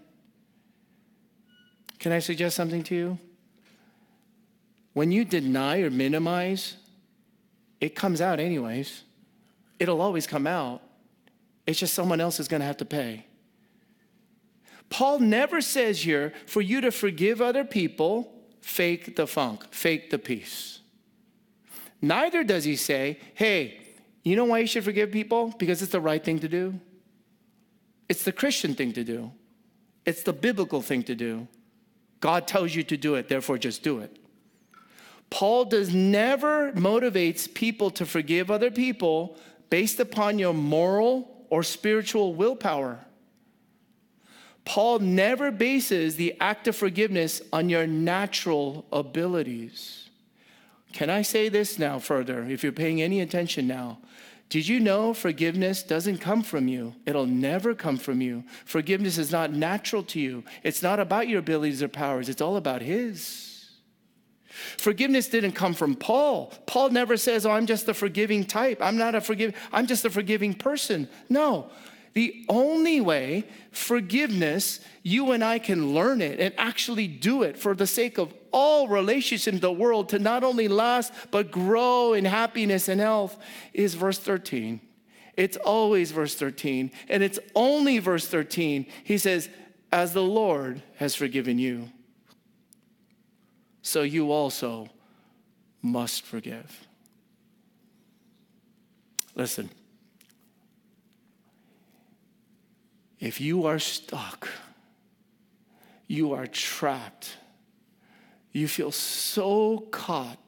Can 1.98 2.12
i 2.12 2.18
suggest 2.18 2.56
something 2.56 2.82
to 2.84 2.94
you? 2.94 3.18
When 4.92 5.10
you 5.10 5.24
deny 5.24 5.80
or 5.80 5.90
minimize 5.90 6.76
it 7.82 7.96
comes 7.96 8.20
out 8.20 8.38
anyways. 8.38 9.02
It'll 9.80 10.00
always 10.00 10.24
come 10.24 10.46
out. 10.46 10.82
It's 11.66 11.80
just 11.80 11.94
someone 11.94 12.20
else 12.20 12.38
is 12.38 12.46
going 12.46 12.60
to 12.60 12.66
have 12.66 12.76
to 12.76 12.84
pay. 12.84 13.26
Paul 14.88 15.18
never 15.18 15.60
says 15.60 16.00
here 16.00 16.32
for 16.46 16.60
you 16.60 16.80
to 16.80 16.92
forgive 16.92 17.42
other 17.42 17.64
people, 17.64 18.32
fake 18.62 19.16
the 19.16 19.26
funk, 19.26 19.72
fake 19.72 20.10
the 20.10 20.18
peace. 20.18 20.80
Neither 22.00 22.42
does 22.42 22.64
he 22.64 22.76
say, 22.76 23.18
hey, 23.34 23.78
you 24.22 24.34
know 24.36 24.46
why 24.46 24.60
you 24.60 24.66
should 24.66 24.84
forgive 24.84 25.12
people? 25.12 25.54
Because 25.58 25.82
it's 25.82 25.92
the 25.92 26.00
right 26.00 26.24
thing 26.24 26.38
to 26.40 26.48
do. 26.48 26.80
It's 28.08 28.24
the 28.24 28.32
Christian 28.32 28.74
thing 28.74 28.92
to 28.94 29.04
do. 29.04 29.30
It's 30.04 30.22
the 30.22 30.32
biblical 30.32 30.82
thing 30.82 31.02
to 31.04 31.14
do. 31.14 31.46
God 32.20 32.46
tells 32.46 32.74
you 32.74 32.82
to 32.84 32.96
do 32.96 33.16
it, 33.16 33.28
therefore 33.28 33.58
just 33.58 33.82
do 33.82 33.98
it. 33.98 34.16
Paul 35.30 35.64
does 35.64 35.94
never 35.94 36.72
motivates 36.72 37.52
people 37.52 37.90
to 37.92 38.06
forgive 38.06 38.50
other 38.50 38.70
people 38.70 39.36
based 39.70 39.98
upon 39.98 40.38
your 40.38 40.54
moral 40.54 41.46
or 41.50 41.62
spiritual 41.62 42.34
willpower. 42.34 43.00
Paul 44.64 45.00
never 45.00 45.50
bases 45.50 46.16
the 46.16 46.36
act 46.40 46.68
of 46.68 46.76
forgiveness 46.76 47.42
on 47.52 47.68
your 47.68 47.86
natural 47.86 48.84
abilities. 48.92 50.08
Can 50.92 51.10
I 51.10 51.22
say 51.22 51.48
this 51.48 51.78
now 51.78 51.98
further, 51.98 52.44
if 52.44 52.62
you're 52.62 52.72
paying 52.72 53.02
any 53.02 53.20
attention 53.20 53.66
now? 53.66 53.98
Did 54.50 54.68
you 54.68 54.80
know 54.80 55.14
forgiveness 55.14 55.82
doesn't 55.82 56.18
come 56.18 56.42
from 56.42 56.68
you? 56.68 56.94
It'll 57.06 57.26
never 57.26 57.74
come 57.74 57.96
from 57.96 58.20
you. 58.20 58.44
Forgiveness 58.66 59.16
is 59.16 59.32
not 59.32 59.50
natural 59.50 60.02
to 60.04 60.20
you. 60.20 60.44
It's 60.62 60.82
not 60.82 61.00
about 61.00 61.26
your 61.26 61.38
abilities 61.38 61.82
or 61.82 61.88
powers, 61.88 62.28
it's 62.28 62.42
all 62.42 62.56
about 62.56 62.82
His. 62.82 63.70
Forgiveness 64.76 65.28
didn't 65.28 65.52
come 65.52 65.72
from 65.72 65.94
Paul. 65.94 66.52
Paul 66.66 66.90
never 66.90 67.16
says, 67.16 67.46
Oh, 67.46 67.50
I'm 67.50 67.64
just 67.64 67.88
a 67.88 67.94
forgiving 67.94 68.44
type. 68.44 68.82
I'm 68.82 68.98
not 68.98 69.14
a 69.14 69.22
forgiving, 69.22 69.54
I'm 69.72 69.86
just 69.86 70.04
a 70.04 70.10
forgiving 70.10 70.52
person. 70.52 71.08
No, 71.30 71.70
The 72.14 72.44
only 72.48 73.00
way 73.00 73.44
forgiveness, 73.70 74.80
you 75.02 75.32
and 75.32 75.42
I 75.42 75.58
can 75.58 75.94
learn 75.94 76.20
it 76.20 76.40
and 76.40 76.54
actually 76.58 77.08
do 77.08 77.42
it 77.42 77.56
for 77.56 77.74
the 77.74 77.86
sake 77.86 78.18
of 78.18 78.34
all 78.50 78.86
relationships 78.86 79.46
in 79.46 79.60
the 79.60 79.72
world 79.72 80.10
to 80.10 80.18
not 80.18 80.44
only 80.44 80.68
last 80.68 81.12
but 81.30 81.50
grow 81.50 82.12
in 82.12 82.26
happiness 82.26 82.88
and 82.88 83.00
health 83.00 83.36
is 83.72 83.94
verse 83.94 84.18
13. 84.18 84.80
It's 85.36 85.56
always 85.56 86.10
verse 86.10 86.34
13, 86.34 86.90
and 87.08 87.22
it's 87.22 87.38
only 87.54 87.98
verse 87.98 88.26
13. 88.26 88.86
He 89.02 89.16
says, 89.16 89.48
As 89.90 90.12
the 90.12 90.22
Lord 90.22 90.82
has 90.96 91.14
forgiven 91.14 91.58
you, 91.58 91.88
so 93.80 94.02
you 94.02 94.30
also 94.30 94.88
must 95.80 96.26
forgive. 96.26 96.86
Listen, 99.34 99.70
if 103.22 103.40
you 103.40 103.64
are 103.64 103.78
stuck, 103.78 104.48
you 106.06 106.34
are 106.34 106.46
trapped, 106.46 107.38
you 108.52 108.68
feel 108.68 108.92
so 108.92 109.86
caught, 109.90 110.38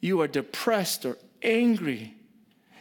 you 0.00 0.20
are 0.20 0.28
depressed 0.28 1.04
or 1.04 1.18
angry 1.42 2.14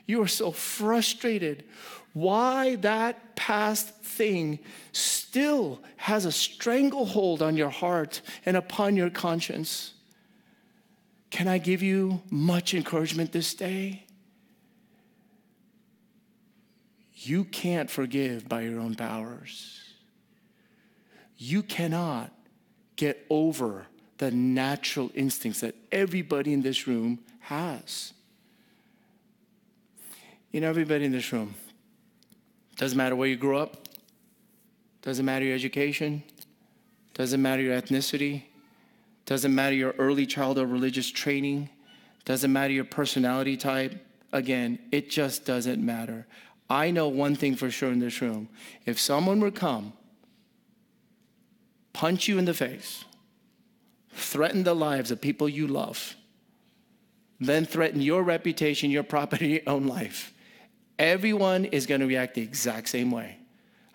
you 0.10 0.24
are 0.24 0.28
so 0.28 0.52
frustrated 0.52 1.66
why 2.14 2.74
that 2.78 3.36
past 3.36 3.94
thing 3.98 4.58
still 4.92 5.84
has 5.98 6.26
a 6.26 6.32
stranglehold 6.32 7.44
on 7.44 7.56
your 7.56 7.70
heart 7.70 8.24
and 8.44 8.58
upon 8.58 8.96
your 8.96 9.12
conscience. 9.12 9.94
Can 11.30 11.48
I 11.48 11.60
give 11.60 11.84
you 11.84 12.24
much 12.32 12.74
encouragement 12.74 13.34
this 13.34 13.54
day? 13.54 14.08
You 17.22 17.44
can't 17.44 17.90
forgive 17.90 18.48
by 18.48 18.62
your 18.62 18.80
own 18.80 18.96
powers. 18.96 19.82
You 21.38 21.64
cannot 21.64 22.32
get 22.96 23.26
over 23.30 23.88
the 24.20 24.32
natural 24.32 25.12
instincts 25.14 25.62
that 25.62 25.76
everybody 25.92 26.54
in 26.54 26.62
this 26.62 26.88
room 26.88 27.20
has. 27.40 28.14
You 30.52 30.62
know, 30.62 30.70
everybody 30.70 31.06
in 31.06 31.12
this 31.12 31.32
room, 31.34 31.56
doesn't 32.78 32.98
matter 32.98 33.16
where 33.16 33.28
you 33.28 33.36
grew 33.36 33.58
up, 33.58 33.88
doesn't 35.02 35.26
matter 35.26 35.46
your 35.46 35.56
education, 35.56 36.24
doesn't 37.14 37.42
matter 37.42 37.62
your 37.62 37.80
ethnicity, 37.80 38.44
doesn't 39.26 39.54
matter 39.54 39.76
your 39.76 39.94
early 39.98 40.26
childhood 40.26 40.70
religious 40.70 41.12
training, 41.12 41.70
doesn't 42.24 42.52
matter 42.52 42.74
your 42.74 42.86
personality 42.86 43.58
type. 43.58 44.06
Again, 44.32 44.80
it 44.92 45.10
just 45.10 45.46
doesn't 45.46 45.84
matter. 45.84 46.28
I 46.70 46.92
know 46.92 47.08
one 47.08 47.36
thing 47.36 47.56
for 47.56 47.72
sure 47.72 47.92
in 47.92 48.00
this 48.00 48.22
room. 48.22 48.50
If 48.86 49.00
someone 49.00 49.40
would 49.40 49.56
come, 49.56 49.94
punch 51.94 52.28
you 52.28 52.38
in 52.38 52.46
the 52.46 52.54
face, 52.54 53.06
threaten 54.12 54.64
the 54.64 54.76
lives 54.76 55.10
of 55.10 55.20
people 55.20 55.50
you 55.50 55.68
love, 55.68 56.16
then 57.40 57.66
threaten 57.66 58.02
your 58.02 58.22
reputation, 58.22 58.92
your 58.92 59.04
property, 59.16 59.48
your 59.48 59.62
own 59.68 59.88
life, 59.88 60.34
everyone 61.00 61.66
is 61.66 61.86
going 61.86 62.02
to 62.02 62.08
react 62.08 62.36
the 62.36 62.42
exact 62.42 62.90
same 62.90 63.12
way 63.12 63.38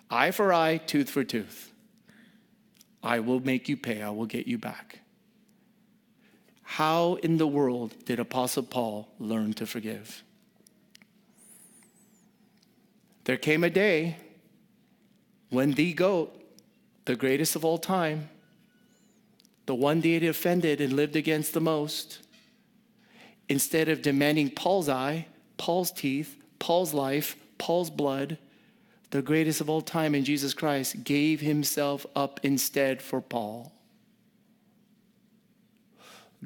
eye 0.09 0.31
for 0.31 0.53
eye, 0.53 0.77
tooth 0.77 1.09
for 1.09 1.23
tooth. 1.23 1.71
I 3.01 3.19
will 3.19 3.39
make 3.39 3.69
you 3.69 3.77
pay, 3.77 4.01
I 4.01 4.09
will 4.09 4.25
get 4.25 4.47
you 4.47 4.57
back. 4.57 4.99
How 6.63 7.15
in 7.15 7.37
the 7.37 7.47
world 7.47 7.93
did 8.05 8.19
Apostle 8.19 8.63
Paul 8.63 9.07
learn 9.19 9.53
to 9.53 9.65
forgive? 9.65 10.24
There 13.25 13.37
came 13.37 13.63
a 13.63 13.69
day 13.69 14.17
when 15.49 15.73
the 15.73 15.93
goat, 15.93 16.41
the 17.05 17.15
greatest 17.15 17.55
of 17.55 17.65
all 17.65 17.77
time, 17.77 18.29
the 19.65 19.75
one 19.75 20.01
he 20.01 20.27
offended 20.27 20.79
and 20.79 20.93
lived 20.93 21.15
against 21.15 21.53
the 21.53 21.61
most, 21.61 22.19
instead 23.49 23.89
of 23.89 24.01
demanding 24.01 24.51
Paul's 24.51 24.89
eye, 24.89 25.27
Paul's 25.57 25.91
teeth, 25.91 26.37
Paul's 26.59 26.93
life, 26.93 27.35
Paul's 27.57 27.89
blood, 27.89 28.37
the 29.09 29.21
greatest 29.21 29.61
of 29.61 29.69
all 29.69 29.81
time 29.81 30.13
in 30.13 30.23
Jesus 30.23 30.53
Christ, 30.53 31.03
gave 31.03 31.41
himself 31.41 32.05
up 32.15 32.39
instead 32.43 33.01
for 33.01 33.21
Paul. 33.21 33.71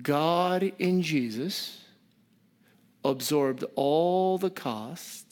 God 0.02 0.72
in 0.80 1.02
Jesus 1.02 1.84
absorbed 3.04 3.66
all 3.76 4.38
the 4.38 4.50
cost, 4.50 5.29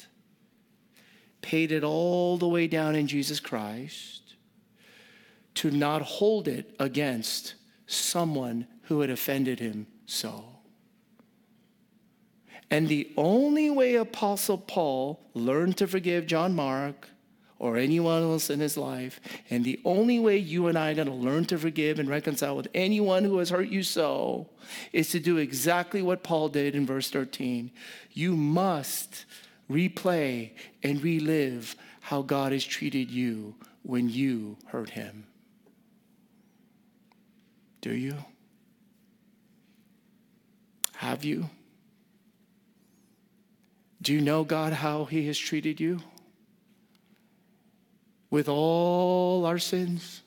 paid 1.48 1.72
it 1.72 1.82
all 1.82 2.36
the 2.36 2.48
way 2.48 2.68
down 2.68 2.94
in 2.94 3.08
Jesus 3.08 3.40
Christ 3.40 4.36
to 5.56 5.72
not 5.72 6.02
hold 6.02 6.46
it 6.46 6.76
against 6.78 7.56
someone 7.86 8.68
who 8.84 9.00
had 9.00 9.10
offended 9.10 9.58
him 9.58 9.88
so. 10.06 10.44
And 12.70 12.90
the 12.90 13.14
only 13.16 13.70
way 13.70 13.96
Apostle 13.96 14.58
Paul 14.58 15.22
learned 15.34 15.78
to 15.78 15.88
forgive 15.88 16.28
John 16.28 16.54
Mark 16.54 17.08
or 17.60 17.78
anyone 17.78 18.24
else 18.24 18.50
in 18.50 18.60
his 18.60 18.76
life, 18.76 19.22
and 19.50 19.64
the 19.64 19.80
only 19.86 20.20
way 20.20 20.38
you 20.38 20.68
and 20.68 20.78
I 20.78 20.92
are 20.92 20.96
going 20.96 21.08
to 21.08 21.14
learn 21.14 21.46
to 21.46 21.58
forgive 21.58 21.98
and 21.98 22.10
reconcile 22.10 22.58
with 22.58 22.68
anyone 22.74 23.24
who 23.24 23.38
has 23.38 23.52
hurt 23.52 23.70
you 23.70 23.84
so, 23.84 24.50
is 24.92 25.12
to 25.12 25.20
do 25.22 25.38
exactly 25.38 26.02
what 26.02 26.24
Paul 26.24 26.50
did 26.50 26.76
in 26.76 26.86
verse 26.86 27.10
13. 27.10 27.72
You 28.12 28.36
must 28.36 29.26
replay 29.70 30.52
and 30.84 31.02
relive 31.02 31.76
how 32.02 32.22
God 32.22 32.52
has 32.52 32.64
treated 32.64 33.12
you 33.12 33.56
when 33.84 34.10
you 34.10 34.58
hurt 34.68 34.90
him. 34.90 35.26
Do 37.82 37.94
you? 37.94 38.16
Have 40.96 41.24
you? 41.24 41.50
Do 44.02 44.14
you 44.14 44.22
know, 44.22 44.44
God, 44.44 44.74
how 44.74 45.06
He 45.06 45.28
has 45.28 45.38
treated 45.38 45.80
you? 45.80 46.00
With 48.30 48.50
all 48.50 49.46
our 49.46 49.60
sins, 49.60 50.22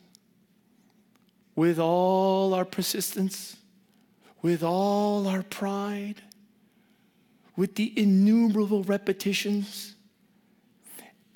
with 1.54 1.78
all 1.78 2.54
our 2.54 2.64
persistence, 2.64 3.56
with 4.42 4.62
all 4.62 5.26
our 5.26 5.42
pride, 5.42 6.22
with 7.60 7.74
the 7.74 7.92
innumerable 7.94 8.82
repetitions. 8.84 9.94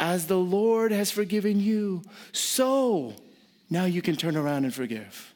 As 0.01 0.27
the 0.27 0.39
Lord 0.39 0.91
has 0.91 1.11
forgiven 1.11 1.61
you, 1.61 2.03
so 2.33 3.13
now 3.69 3.85
you 3.85 4.01
can 4.01 4.17
turn 4.17 4.35
around 4.35 4.65
and 4.65 4.73
forgive. 4.73 5.35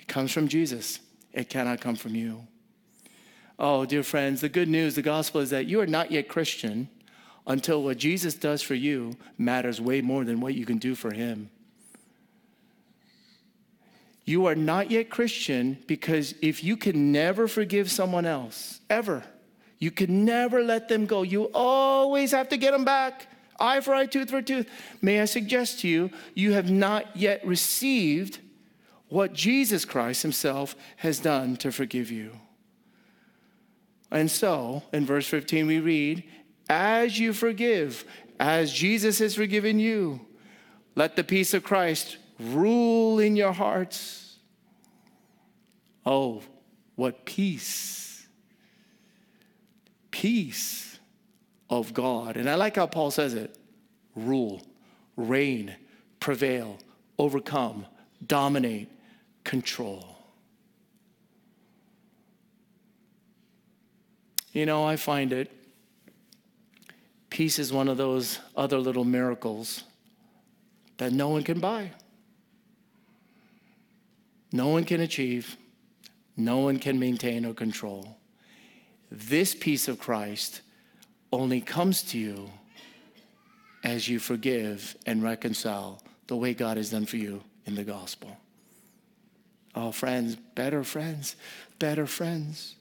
It 0.00 0.08
comes 0.08 0.32
from 0.32 0.48
Jesus, 0.48 0.98
it 1.32 1.48
cannot 1.48 1.80
come 1.80 1.94
from 1.94 2.16
you. 2.16 2.48
Oh, 3.56 3.84
dear 3.84 4.02
friends, 4.02 4.40
the 4.40 4.48
good 4.48 4.68
news, 4.68 4.96
the 4.96 5.00
gospel 5.00 5.40
is 5.40 5.50
that 5.50 5.66
you 5.66 5.80
are 5.80 5.86
not 5.86 6.10
yet 6.10 6.26
Christian 6.26 6.88
until 7.46 7.84
what 7.84 7.98
Jesus 7.98 8.34
does 8.34 8.62
for 8.62 8.74
you 8.74 9.16
matters 9.38 9.80
way 9.80 10.00
more 10.00 10.24
than 10.24 10.40
what 10.40 10.54
you 10.56 10.66
can 10.66 10.78
do 10.78 10.96
for 10.96 11.12
him. 11.12 11.50
You 14.30 14.46
are 14.46 14.54
not 14.54 14.92
yet 14.92 15.10
Christian 15.10 15.76
because 15.88 16.36
if 16.40 16.62
you 16.62 16.76
can 16.76 17.10
never 17.10 17.48
forgive 17.48 17.90
someone 17.90 18.24
else, 18.24 18.80
ever, 18.88 19.24
you 19.80 19.90
can 19.90 20.24
never 20.24 20.62
let 20.62 20.88
them 20.88 21.06
go. 21.06 21.24
You 21.24 21.50
always 21.52 22.30
have 22.30 22.48
to 22.50 22.56
get 22.56 22.70
them 22.70 22.84
back. 22.84 23.26
Eye 23.58 23.80
for 23.80 23.92
eye, 23.92 24.06
tooth 24.06 24.30
for 24.30 24.40
tooth. 24.40 24.68
May 25.02 25.20
I 25.20 25.24
suggest 25.24 25.80
to 25.80 25.88
you, 25.88 26.10
you 26.34 26.52
have 26.52 26.70
not 26.70 27.16
yet 27.16 27.44
received 27.44 28.38
what 29.08 29.32
Jesus 29.32 29.84
Christ 29.84 30.22
Himself 30.22 30.76
has 30.98 31.18
done 31.18 31.56
to 31.56 31.72
forgive 31.72 32.12
you. 32.12 32.30
And 34.12 34.30
so, 34.30 34.84
in 34.92 35.06
verse 35.06 35.26
15, 35.26 35.66
we 35.66 35.80
read, 35.80 36.22
As 36.68 37.18
you 37.18 37.32
forgive, 37.32 38.04
as 38.38 38.72
Jesus 38.72 39.18
has 39.18 39.34
forgiven 39.34 39.80
you, 39.80 40.20
let 40.94 41.16
the 41.16 41.24
peace 41.24 41.52
of 41.52 41.64
Christ 41.64 42.18
rule 42.40 43.18
in 43.18 43.36
your 43.36 43.52
hearts. 43.52 44.36
Oh, 46.04 46.42
what 46.96 47.24
peace! 47.24 48.26
Peace 50.10 50.98
of 51.68 51.94
God. 51.94 52.36
And 52.36 52.48
I 52.50 52.56
like 52.56 52.76
how 52.76 52.86
Paul 52.86 53.10
says 53.10 53.34
it 53.34 53.56
rule, 54.16 54.62
reign, 55.16 55.74
prevail, 56.18 56.78
overcome, 57.18 57.86
dominate, 58.26 58.90
control. 59.44 60.16
You 64.52 64.66
know, 64.66 64.84
I 64.84 64.96
find 64.96 65.32
it. 65.32 65.50
Peace 67.30 67.60
is 67.60 67.72
one 67.72 67.88
of 67.88 67.96
those 67.96 68.40
other 68.56 68.78
little 68.78 69.04
miracles 69.04 69.84
that 70.96 71.12
no 71.12 71.28
one 71.28 71.42
can 71.44 71.60
buy, 71.60 71.92
no 74.52 74.68
one 74.68 74.84
can 74.84 75.00
achieve, 75.00 75.56
no 76.36 76.58
one 76.58 76.78
can 76.78 76.98
maintain 76.98 77.44
or 77.44 77.54
control. 77.54 78.16
This 79.10 79.54
peace 79.54 79.88
of 79.88 79.98
Christ 79.98 80.62
only 81.32 81.60
comes 81.60 82.02
to 82.04 82.18
you 82.18 82.50
as 83.82 84.08
you 84.08 84.18
forgive 84.18 84.96
and 85.06 85.22
reconcile 85.22 86.02
the 86.26 86.36
way 86.36 86.54
God 86.54 86.76
has 86.76 86.90
done 86.90 87.06
for 87.06 87.16
you 87.16 87.42
in 87.66 87.74
the 87.74 87.84
gospel. 87.84 88.36
Oh, 89.74 89.92
friends, 89.92 90.36
better 90.36 90.82
friends, 90.82 91.36
better 91.78 92.06
friends. 92.06 92.76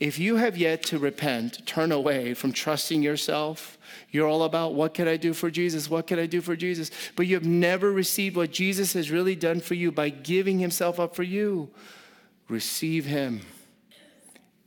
If 0.00 0.18
you 0.18 0.36
have 0.36 0.56
yet 0.56 0.82
to 0.84 0.98
repent, 0.98 1.66
turn 1.66 1.92
away 1.92 2.32
from 2.32 2.52
trusting 2.52 3.02
yourself, 3.02 3.76
you're 4.10 4.26
all 4.26 4.44
about 4.44 4.72
what 4.72 4.94
can 4.94 5.06
I 5.06 5.18
do 5.18 5.34
for 5.34 5.50
Jesus? 5.50 5.90
What 5.90 6.06
can 6.06 6.18
I 6.18 6.24
do 6.24 6.40
for 6.40 6.56
Jesus? 6.56 6.90
But 7.16 7.26
you 7.26 7.34
have 7.34 7.44
never 7.44 7.92
received 7.92 8.34
what 8.34 8.50
Jesus 8.50 8.94
has 8.94 9.10
really 9.10 9.36
done 9.36 9.60
for 9.60 9.74
you 9.74 9.92
by 9.92 10.08
giving 10.08 10.58
himself 10.58 10.98
up 10.98 11.14
for 11.14 11.22
you. 11.22 11.68
Receive 12.48 13.04
him. 13.04 13.42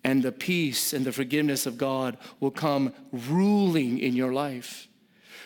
And 0.03 0.21
the 0.21 0.31
peace 0.31 0.93
and 0.93 1.03
the 1.03 1.11
forgiveness 1.11 1.65
of 1.65 1.79
God 1.79 2.17
will 2.39 2.51
come 2.51 2.93
ruling 3.11 3.97
in 3.97 4.15
your 4.15 4.33
life. 4.33 4.87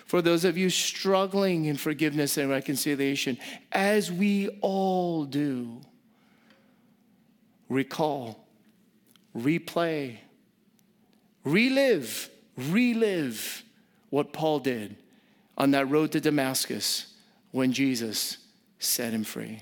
For 0.06 0.22
those 0.22 0.44
of 0.44 0.58
you 0.58 0.70
struggling 0.70 1.66
in 1.66 1.78
forgiveness 1.78 2.38
and 2.38 2.50
reconciliation, 2.50 3.38
as 3.72 4.12
we 4.12 4.50
all 4.60 5.24
do, 5.24 5.80
recall 7.70 8.47
replay, 9.38 10.18
relive, 11.44 12.30
relive 12.56 13.64
what 14.10 14.34
Paul 14.34 14.60
did 14.60 14.96
on 15.58 15.72
that 15.72 15.90
road 15.90 16.12
to 16.14 16.20
Damascus 16.20 17.14
when 17.52 17.72
Jesus 17.74 18.38
set 18.80 19.14
him 19.14 19.24
free. 19.24 19.62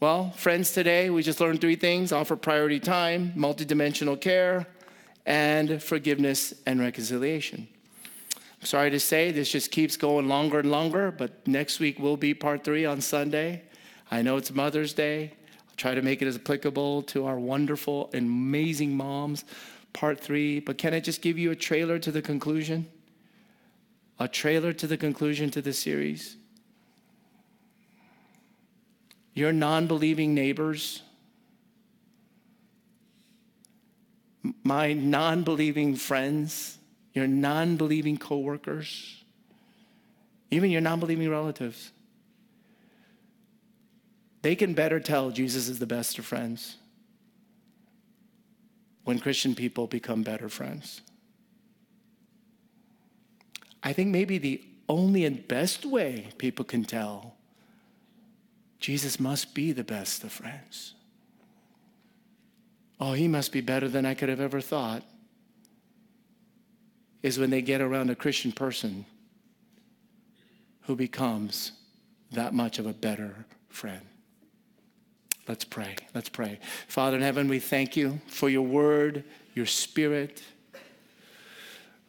Well, 0.00 0.30
friends, 0.32 0.72
today 0.72 1.10
we 1.10 1.22
just 1.22 1.40
learned 1.40 1.60
three 1.60 1.76
things 1.76 2.12
offer 2.12 2.34
priority 2.34 2.80
time, 2.80 3.32
multidimensional 3.36 4.20
care, 4.20 4.66
and 5.24 5.82
forgiveness 5.82 6.52
and 6.66 6.80
reconciliation. 6.80 7.68
I'm 8.60 8.66
sorry 8.66 8.90
to 8.90 9.00
say 9.00 9.30
this 9.30 9.50
just 9.50 9.70
keeps 9.70 9.96
going 9.96 10.28
longer 10.28 10.60
and 10.60 10.70
longer, 10.70 11.10
but 11.10 11.46
next 11.46 11.78
week 11.78 11.98
will 11.98 12.16
be 12.16 12.34
part 12.34 12.64
three 12.64 12.84
on 12.84 13.00
Sunday. 13.00 13.62
I 14.10 14.22
know 14.22 14.36
it's 14.36 14.52
Mother's 14.52 14.92
Day 14.92 15.32
try 15.82 15.96
to 15.96 16.02
make 16.02 16.22
it 16.22 16.28
as 16.28 16.36
applicable 16.36 17.02
to 17.02 17.26
our 17.26 17.36
wonderful 17.36 18.08
and 18.14 18.26
amazing 18.26 18.96
moms. 18.96 19.44
Part 19.92 20.20
three. 20.20 20.60
But 20.60 20.78
can 20.78 20.94
I 20.94 21.00
just 21.00 21.20
give 21.20 21.38
you 21.38 21.50
a 21.50 21.56
trailer 21.56 21.98
to 21.98 22.12
the 22.12 22.22
conclusion? 22.22 22.86
A 24.20 24.28
trailer 24.28 24.72
to 24.74 24.86
the 24.86 24.96
conclusion 24.96 25.50
to 25.50 25.60
the 25.60 25.72
series. 25.72 26.36
Your 29.34 29.52
non 29.52 29.88
believing 29.88 30.34
neighbors, 30.34 31.02
my 34.62 34.92
non 34.92 35.42
believing 35.42 35.96
friends, 35.96 36.78
your 37.12 37.26
non 37.26 37.76
believing 37.76 38.18
coworkers, 38.18 39.24
even 40.52 40.70
your 40.70 40.80
non 40.80 41.00
believing 41.00 41.28
relatives 41.28 41.90
they 44.42 44.54
can 44.54 44.74
better 44.74 45.00
tell 45.00 45.30
Jesus 45.30 45.68
is 45.68 45.78
the 45.78 45.86
best 45.86 46.18
of 46.18 46.24
friends 46.24 46.76
when 49.04 49.18
Christian 49.18 49.54
people 49.54 49.86
become 49.86 50.22
better 50.22 50.48
friends. 50.48 51.00
I 53.82 53.92
think 53.92 54.10
maybe 54.10 54.38
the 54.38 54.62
only 54.88 55.24
and 55.24 55.46
best 55.48 55.84
way 55.84 56.28
people 56.38 56.64
can 56.64 56.84
tell 56.84 57.34
Jesus 58.78 59.20
must 59.20 59.54
be 59.54 59.70
the 59.70 59.84
best 59.84 60.24
of 60.24 60.32
friends. 60.32 60.94
Oh, 62.98 63.12
he 63.12 63.28
must 63.28 63.52
be 63.52 63.60
better 63.60 63.88
than 63.88 64.04
I 64.04 64.14
could 64.14 64.28
have 64.28 64.40
ever 64.40 64.60
thought. 64.60 65.04
Is 67.22 67.38
when 67.38 67.50
they 67.50 67.62
get 67.62 67.80
around 67.80 68.10
a 68.10 68.16
Christian 68.16 68.50
person 68.50 69.06
who 70.82 70.96
becomes 70.96 71.72
that 72.32 72.54
much 72.54 72.80
of 72.80 72.86
a 72.86 72.92
better 72.92 73.46
friend. 73.68 74.02
Let's 75.48 75.64
pray. 75.64 75.96
Let's 76.14 76.28
pray. 76.28 76.60
Father 76.86 77.16
in 77.16 77.22
heaven, 77.22 77.48
we 77.48 77.58
thank 77.58 77.96
you 77.96 78.20
for 78.26 78.48
your 78.48 78.62
word, 78.62 79.24
your 79.54 79.66
spirit. 79.66 80.42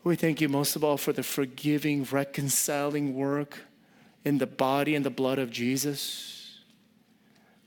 We 0.04 0.16
thank 0.16 0.40
you 0.40 0.50
most 0.50 0.76
of 0.76 0.84
all 0.84 0.98
for 0.98 1.14
the 1.14 1.24
forgiving, 1.24 2.04
reconciling 2.04 3.16
work 3.16 3.60
in 4.24 4.38
the 4.38 4.48
body 4.48 4.96
and 4.96 5.04
the 5.04 5.10
blood 5.10 5.40
of 5.40 5.50
Jesus. 5.50 6.60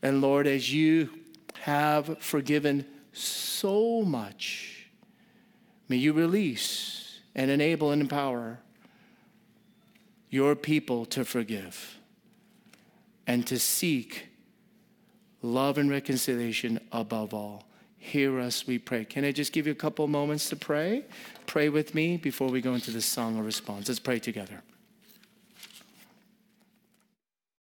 And 0.02 0.20
Lord, 0.20 0.46
as 0.46 0.72
you 0.72 1.10
have 1.62 2.18
forgiven 2.22 2.86
so 3.12 4.02
much, 4.02 4.88
may 5.88 5.96
you 5.96 6.12
release 6.12 7.20
and 7.34 7.50
enable 7.50 7.90
and 7.90 8.02
empower 8.02 8.60
your 10.30 10.54
people 10.54 11.06
to 11.06 11.24
forgive 11.24 11.98
and 13.26 13.46
to 13.46 13.58
seek 13.58 14.28
love 15.46 15.78
and 15.78 15.88
reconciliation 15.88 16.80
above 16.92 17.32
all. 17.32 17.64
Hear 17.98 18.38
us, 18.40 18.66
we 18.66 18.78
pray. 18.78 19.04
Can 19.04 19.24
I 19.24 19.32
just 19.32 19.52
give 19.52 19.66
you 19.66 19.72
a 19.72 19.76
couple 19.76 20.06
moments 20.06 20.48
to 20.50 20.56
pray? 20.56 21.04
Pray 21.46 21.68
with 21.68 21.94
me 21.94 22.16
before 22.16 22.48
we 22.48 22.60
go 22.60 22.74
into 22.74 22.90
the 22.90 23.00
song 23.00 23.38
of 23.38 23.44
response. 23.44 23.88
Let's 23.88 23.98
pray 23.98 24.18
together. 24.18 24.62